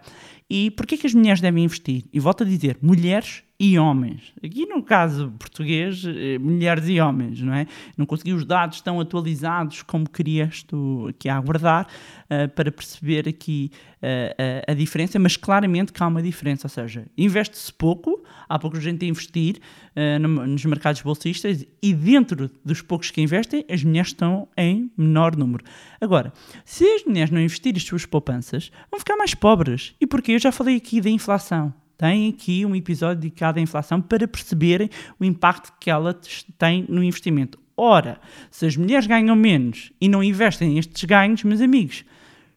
E 0.50 0.72
porquê 0.72 0.98
que 0.98 1.06
as 1.06 1.14
mulheres 1.14 1.42
devem 1.42 1.66
investir? 1.66 2.06
E 2.12 2.20
volto 2.20 2.42
a 2.42 2.48
dizer, 2.48 2.80
mulheres 2.82 3.44
e 3.60 3.80
homens. 3.80 4.34
Aqui 4.44 4.68
no 4.68 4.84
caso 4.84 5.34
português, 5.40 6.04
eh, 6.06 6.38
mulheres 6.38 6.88
e 6.88 7.00
homens, 7.02 7.42
não 7.42 7.54
é? 7.54 7.66
Não 7.98 8.06
consegui 8.06 8.34
os 8.34 8.46
dados 8.46 8.82
tão 8.82 9.00
atualizados 9.00 9.82
como 9.82 10.08
queria 10.08 10.46
estou 10.46 11.08
aqui 11.08 11.28
a 11.28 11.36
aguardar 11.36 11.88
uh, 12.26 12.48
para 12.50 12.72
perceber 12.72 13.28
aqui 13.28 13.72
uh, 13.98 14.68
a, 14.68 14.72
a 14.72 14.76
diferença, 14.76 15.18
mas 15.18 15.36
claramente 15.36 15.92
que 15.92 16.04
há 16.04 16.08
uma 16.08 16.22
diferença, 16.22 16.68
ou 16.68 16.70
seja, 16.70 17.08
investe-se 17.18 17.74
pouco, 17.74 18.24
há 18.48 18.60
pouca 18.60 18.80
gente 18.80 19.04
a 19.06 19.08
investir 19.08 19.58
uh, 19.96 20.20
no, 20.20 20.46
nos 20.46 20.64
mercados 20.66 21.02
bolsistas 21.02 21.66
e 21.82 21.94
dentro 21.96 22.52
dos 22.64 22.84
poucos 22.84 23.10
que 23.10 23.22
investem, 23.22 23.66
as 23.70 23.84
mulheres 23.84 24.10
estão 24.10 24.48
em 24.56 24.92
menor 24.96 25.36
número. 25.36 25.64
Agora, 26.00 26.32
se 26.64 26.86
as 26.86 27.04
mulheres 27.06 27.32
não 27.32 27.42
investirem 27.42 27.78
as 27.78 27.84
suas 27.84 28.06
poupanças, 28.06 28.72
vão 28.92 29.00
ficar 29.00 29.18
mais 29.18 29.34
pobres. 29.34 29.96
E 30.00 30.06
porquê? 30.06 30.34
Eu 30.34 30.40
já 30.40 30.52
falei 30.52 30.76
aqui 30.76 31.02
da 31.02 31.10
inflação 31.10 31.74
têm 31.98 32.30
aqui 32.30 32.66
um 32.66 32.76
episódio 32.76 33.22
dedicado 33.22 33.60
à 33.60 33.62
inflação 33.62 34.02
para 34.02 34.28
perceberem 34.28 34.90
o 35.20 35.26
impacto 35.26 35.74
que 35.80 35.90
ela 35.90 36.18
tem 36.58 36.86
no 36.88 37.04
investimento. 37.04 37.60
Ora, 37.76 38.20
se 38.50 38.66
as 38.66 38.76
mulheres 38.76 39.06
ganham 39.06 39.36
menos 39.36 39.92
e 40.00 40.08
não 40.08 40.24
investem 40.24 40.78
estes 40.78 41.04
ganhos, 41.04 41.44
meus 41.44 41.62
amigos, 41.62 42.04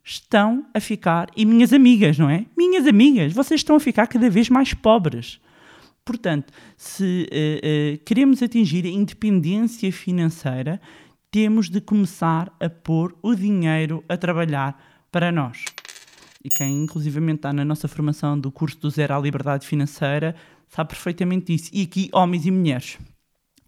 estão 0.03 0.67
a 0.73 0.81
ficar, 0.81 1.29
e 1.37 1.45
minhas 1.45 1.73
amigas, 1.73 2.19
não 2.19 2.29
é? 2.29 2.47
Minhas 2.57 2.87
amigas, 2.87 3.33
vocês 3.33 3.61
estão 3.61 3.77
a 3.77 3.81
ficar 3.81 4.07
cada 4.07 4.31
vez 4.31 4.49
mais 4.49 4.73
pobres. 4.73 5.41
Portanto, 6.05 6.53
se 6.77 7.29
uh, 7.31 7.97
uh, 7.97 8.05
queremos 8.05 8.43
atingir 8.43 8.87
a 8.87 8.89
independência 8.89 9.93
financeira, 9.93 10.81
temos 11.31 11.69
de 11.69 11.81
começar 11.81 12.51
a 12.59 12.69
pôr 12.69 13.15
o 13.23 13.35
dinheiro 13.35 14.03
a 14.09 14.17
trabalhar 14.17 14.83
para 15.13 15.31
nós 15.31 15.65
e 16.43 16.49
quem 16.49 16.83
inclusivamente 16.85 17.37
está 17.37 17.53
na 17.53 17.65
nossa 17.65 17.87
formação 17.87 18.39
do 18.39 18.51
curso 18.51 18.79
do 18.79 18.91
Zero 18.91 19.15
à 19.15 19.19
Liberdade 19.19 19.67
Financeira 19.67 20.35
sabe 20.69 20.91
perfeitamente 20.91 21.55
isso. 21.55 21.71
E 21.73 21.83
aqui, 21.83 22.09
homens 22.13 22.47
e 22.47 22.51
mulheres. 22.51 22.99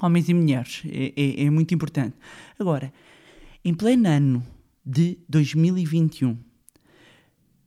Homens 0.01 0.29
e 0.29 0.35
mulheres, 0.35 0.83
é, 0.87 1.13
é, 1.17 1.45
é 1.45 1.51
muito 1.51 1.75
importante. 1.75 2.17
Agora, 2.59 2.93
em 3.65 3.75
pleno 3.75 4.09
ano 4.09 4.47
de 4.85 5.19
2021, 5.29 6.37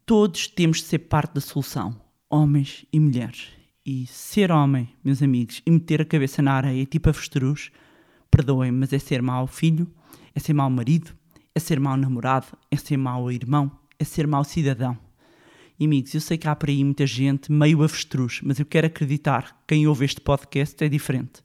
todos 0.05 0.47
temos 0.47 0.77
de 0.77 0.83
ser 0.83 0.99
parte 0.99 1.35
da 1.35 1.41
solução, 1.41 1.95
homens 2.29 2.85
e 2.91 2.99
mulheres. 2.99 3.49
E 3.85 4.07
ser 4.07 4.51
homem, 4.51 4.89
meus 5.03 5.21
amigos, 5.21 5.61
e 5.65 5.71
meter 5.71 6.01
a 6.01 6.05
cabeça 6.05 6.41
na 6.41 6.53
areia 6.53 6.85
tipo 6.85 7.07
avestruz, 7.07 7.71
perdoem, 8.31 8.71
mas 8.71 8.91
é 8.91 8.99
ser 8.99 9.21
mau 9.21 9.45
filho, 9.45 9.87
é 10.33 10.39
ser 10.39 10.53
mau 10.53 10.69
marido, 10.69 11.11
é 11.53 11.59
ser 11.59 11.79
mau 11.79 11.95
namorado, 11.95 12.47
é 12.71 12.75
ser 12.75 12.97
mau 12.97 13.31
irmão, 13.31 13.71
é 13.99 14.03
ser 14.03 14.27
mau 14.27 14.43
cidadão. 14.43 14.97
E 15.79 15.85
amigos, 15.85 16.13
eu 16.13 16.21
sei 16.21 16.37
que 16.37 16.47
há 16.47 16.55
por 16.55 16.69
aí 16.69 16.83
muita 16.83 17.05
gente 17.05 17.51
meio 17.51 17.83
avestruz, 17.83 18.39
mas 18.41 18.59
eu 18.59 18.65
quero 18.65 18.87
acreditar 18.87 19.53
que 19.67 19.75
quem 19.75 19.87
ouve 19.87 20.05
este 20.05 20.21
podcast 20.21 20.81
é 20.83 20.87
diferente. 20.87 21.43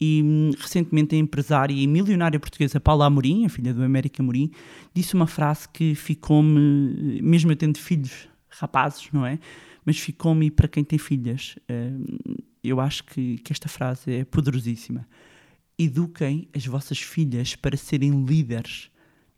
E 0.00 0.20
hum, 0.20 0.50
recentemente 0.58 1.14
a 1.14 1.18
empresária 1.18 1.72
e 1.72 1.86
milionária 1.86 2.40
portuguesa 2.40 2.80
Paula 2.80 3.06
Amorim, 3.06 3.46
a 3.46 3.48
filha 3.48 3.72
do 3.72 3.84
América 3.84 4.20
Amorim, 4.20 4.50
disse 4.92 5.14
uma 5.14 5.28
frase 5.28 5.68
que 5.68 5.94
ficou-me, 5.94 7.22
mesmo 7.22 7.52
eu 7.52 7.56
tendo 7.56 7.78
filhos 7.78 8.28
rapazes, 8.48 9.08
não 9.12 9.24
é? 9.24 9.38
Mas 9.84 9.98
ficou-me 9.98 10.50
para 10.50 10.66
quem 10.66 10.82
tem 10.82 10.98
filhas. 10.98 11.56
Hum, 11.70 12.04
eu 12.64 12.80
acho 12.80 13.04
que, 13.04 13.38
que 13.38 13.52
esta 13.52 13.68
frase 13.68 14.12
é 14.12 14.24
poderosíssima. 14.24 15.06
Eduquem 15.78 16.48
as 16.52 16.66
vossas 16.66 16.98
filhas 16.98 17.54
para 17.54 17.76
serem 17.76 18.24
líderes, 18.24 18.90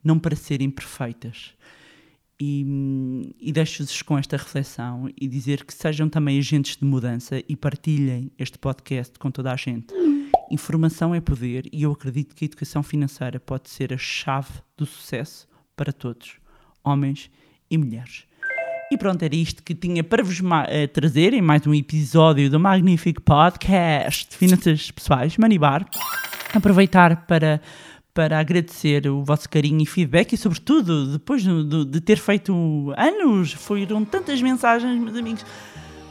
não 0.02 0.18
para 0.18 0.34
serem 0.34 0.70
perfeitas. 0.70 1.54
E, 2.40 3.32
e 3.40 3.52
deixo-vos 3.52 4.02
com 4.02 4.18
esta 4.18 4.36
reflexão 4.36 5.08
e 5.16 5.28
dizer 5.28 5.64
que 5.64 5.72
sejam 5.72 6.08
também 6.08 6.38
agentes 6.38 6.76
de 6.76 6.84
mudança 6.84 7.42
e 7.48 7.54
partilhem 7.54 8.30
este 8.38 8.58
podcast 8.58 9.18
com 9.18 9.30
toda 9.30 9.52
a 9.52 9.56
gente. 9.56 9.94
Informação 10.50 11.14
é 11.14 11.20
poder 11.20 11.68
e 11.72 11.84
eu 11.84 11.92
acredito 11.92 12.34
que 12.34 12.44
a 12.44 12.46
educação 12.46 12.82
financeira 12.82 13.38
pode 13.38 13.70
ser 13.70 13.92
a 13.92 13.98
chave 13.98 14.52
do 14.76 14.84
sucesso 14.84 15.46
para 15.76 15.92
todos, 15.92 16.36
homens 16.82 17.30
e 17.70 17.78
mulheres. 17.78 18.24
E 18.90 18.98
pronto, 18.98 19.22
era 19.22 19.34
isto 19.34 19.62
que 19.62 19.74
tinha 19.74 20.04
para 20.04 20.22
vos 20.22 20.40
uh, 20.40 20.44
trazer 20.92 21.32
em 21.32 21.40
mais 21.40 21.66
um 21.66 21.74
episódio 21.74 22.50
do 22.50 22.60
magnífico 22.60 23.22
podcast 23.22 24.36
Finanças 24.36 24.90
Pessoais, 24.90 25.36
Manibar. 25.36 25.86
aproveitar 26.54 27.26
para, 27.26 27.60
para 28.14 28.38
agradecer 28.38 29.08
o 29.08 29.24
vosso 29.24 29.48
carinho 29.50 29.82
e 29.82 29.86
feedback 29.86 30.32
e, 30.32 30.36
sobretudo, 30.36 31.06
depois 31.12 31.42
do- 31.44 31.84
de 31.84 32.00
ter 32.00 32.16
feito 32.16 32.94
anos, 32.96 33.52
foram 33.52 34.04
tantas 34.04 34.40
mensagens, 34.40 34.98
meus 35.02 35.16
amigos. 35.16 35.44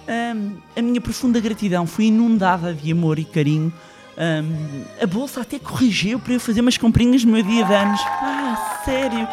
Hum, 0.05 0.57
a 0.75 0.81
minha 0.81 0.99
profunda 0.99 1.39
gratidão 1.39 1.87
foi 1.87 2.05
inundada 2.05 2.73
de 2.73 2.91
amor 2.91 3.17
e 3.19 3.23
carinho. 3.23 3.71
Hum, 4.17 4.83
a 5.01 5.07
bolsa 5.07 5.41
até 5.41 5.57
corrigiu 5.57 6.19
para 6.19 6.33
eu 6.33 6.39
fazer 6.41 6.59
umas 6.59 6.77
comprinhas 6.77 7.23
no 7.23 7.31
meu 7.31 7.41
dia 7.41 7.63
de 7.63 7.73
anos. 7.73 8.01
Ah, 8.05 8.81
sério. 8.83 9.25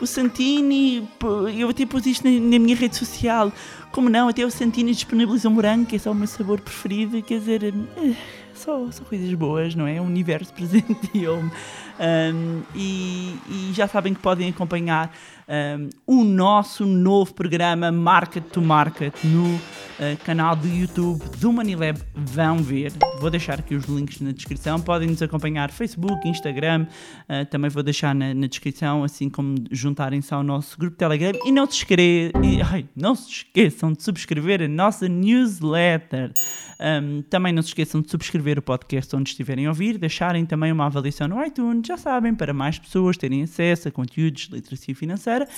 O 0.00 0.06
Santini, 0.06 1.08
eu 1.56 1.68
até 1.70 1.84
pus 1.86 2.04
isto 2.06 2.24
na, 2.24 2.30
na 2.30 2.58
minha 2.58 2.76
rede 2.76 2.94
social. 2.94 3.50
Como 3.90 4.08
não, 4.10 4.28
até 4.28 4.44
o 4.44 4.50
Santini 4.50 4.92
disponibilizou 4.92 5.50
morango, 5.50 5.86
que 5.86 5.96
é 5.96 5.98
só 5.98 6.12
o 6.12 6.14
meu 6.14 6.28
sabor 6.28 6.60
preferido. 6.60 7.20
Quer 7.22 7.38
dizer, 7.40 7.64
eh, 7.96 8.12
só, 8.58 8.90
só 8.90 9.04
coisas 9.04 9.32
boas, 9.34 9.74
não 9.74 9.86
é? 9.86 10.00
O 10.00 10.04
universo 10.04 10.52
presenteou-me. 10.54 11.50
Um, 11.98 12.62
e, 12.76 13.36
e 13.48 13.72
já 13.72 13.88
sabem 13.88 14.14
que 14.14 14.20
podem 14.20 14.48
acompanhar 14.48 15.12
um, 15.48 15.88
o 16.06 16.24
nosso 16.24 16.86
novo 16.86 17.34
programa 17.34 17.90
Market 17.90 18.44
to 18.44 18.60
Market 18.62 19.12
no 19.24 19.56
uh, 19.56 20.16
canal 20.24 20.54
do 20.54 20.68
YouTube 20.68 21.20
do 21.38 21.52
Manilab. 21.52 21.98
Vão 22.14 22.58
ver, 22.58 22.92
vou 23.20 23.30
deixar 23.30 23.58
aqui 23.58 23.74
os 23.74 23.86
links 23.86 24.20
na 24.20 24.30
descrição. 24.30 24.80
Podem 24.80 25.08
nos 25.08 25.22
acompanhar 25.22 25.72
Facebook, 25.72 26.28
Instagram, 26.28 26.86
uh, 27.28 27.44
também 27.46 27.70
vou 27.70 27.82
deixar 27.82 28.14
na, 28.14 28.32
na 28.32 28.46
descrição, 28.46 29.02
assim 29.02 29.28
como 29.28 29.56
juntarem-se 29.72 30.32
ao 30.32 30.44
nosso 30.44 30.78
grupo 30.78 30.96
Telegram. 30.96 31.32
E 31.44 31.50
não 31.50 31.66
se, 31.66 31.78
escre... 31.78 32.30
e, 32.44 32.62
ai, 32.62 32.86
não 32.94 33.14
se 33.14 33.28
esqueçam 33.28 33.92
de 33.92 34.02
subscrever 34.04 34.62
a 34.62 34.68
nossa 34.68 35.08
newsletter. 35.08 36.32
Um, 36.80 37.22
também 37.22 37.52
não 37.52 37.60
se 37.60 37.68
esqueçam 37.68 38.00
de 38.00 38.10
subscrever 38.10 38.58
o 38.58 38.62
podcast 38.62 39.14
onde 39.16 39.30
estiverem 39.30 39.66
a 39.66 39.70
ouvir, 39.70 39.98
deixarem 39.98 40.46
também 40.46 40.70
uma 40.70 40.86
avaliação 40.86 41.26
no 41.26 41.44
iTunes, 41.44 41.86
já 41.86 41.96
sabem, 41.96 42.34
para 42.34 42.54
mais 42.54 42.78
pessoas 42.78 43.16
terem 43.16 43.42
acesso 43.42 43.88
a 43.88 43.90
conteúdos 43.90 44.48
de 44.48 44.54
literacia 44.54 44.94
financeira. 44.94 45.48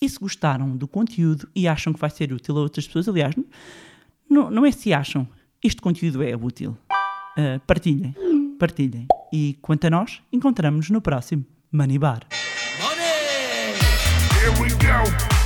E 0.00 0.08
se 0.08 0.18
gostaram 0.18 0.76
do 0.76 0.86
conteúdo 0.86 1.48
e 1.54 1.66
acham 1.66 1.92
que 1.92 1.98
vai 1.98 2.10
ser 2.10 2.32
útil 2.32 2.58
a 2.58 2.60
outras 2.60 2.86
pessoas, 2.86 3.08
aliás, 3.08 3.34
não, 4.28 4.50
não 4.50 4.66
é 4.66 4.70
se 4.70 4.92
acham, 4.92 5.26
este 5.64 5.80
conteúdo 5.80 6.22
é 6.22 6.36
útil. 6.36 6.76
Uh, 7.38 7.58
partilhem, 7.66 8.14
partilhem. 8.58 9.06
E 9.32 9.58
quanto 9.62 9.86
a 9.86 9.90
nós, 9.90 10.20
encontramos-nos 10.32 10.90
no 10.90 11.00
próximo 11.00 11.46
Money 11.72 11.98
Bar. 11.98 12.26
Here 14.40 14.50
we 14.60 14.70
go. 14.70 15.37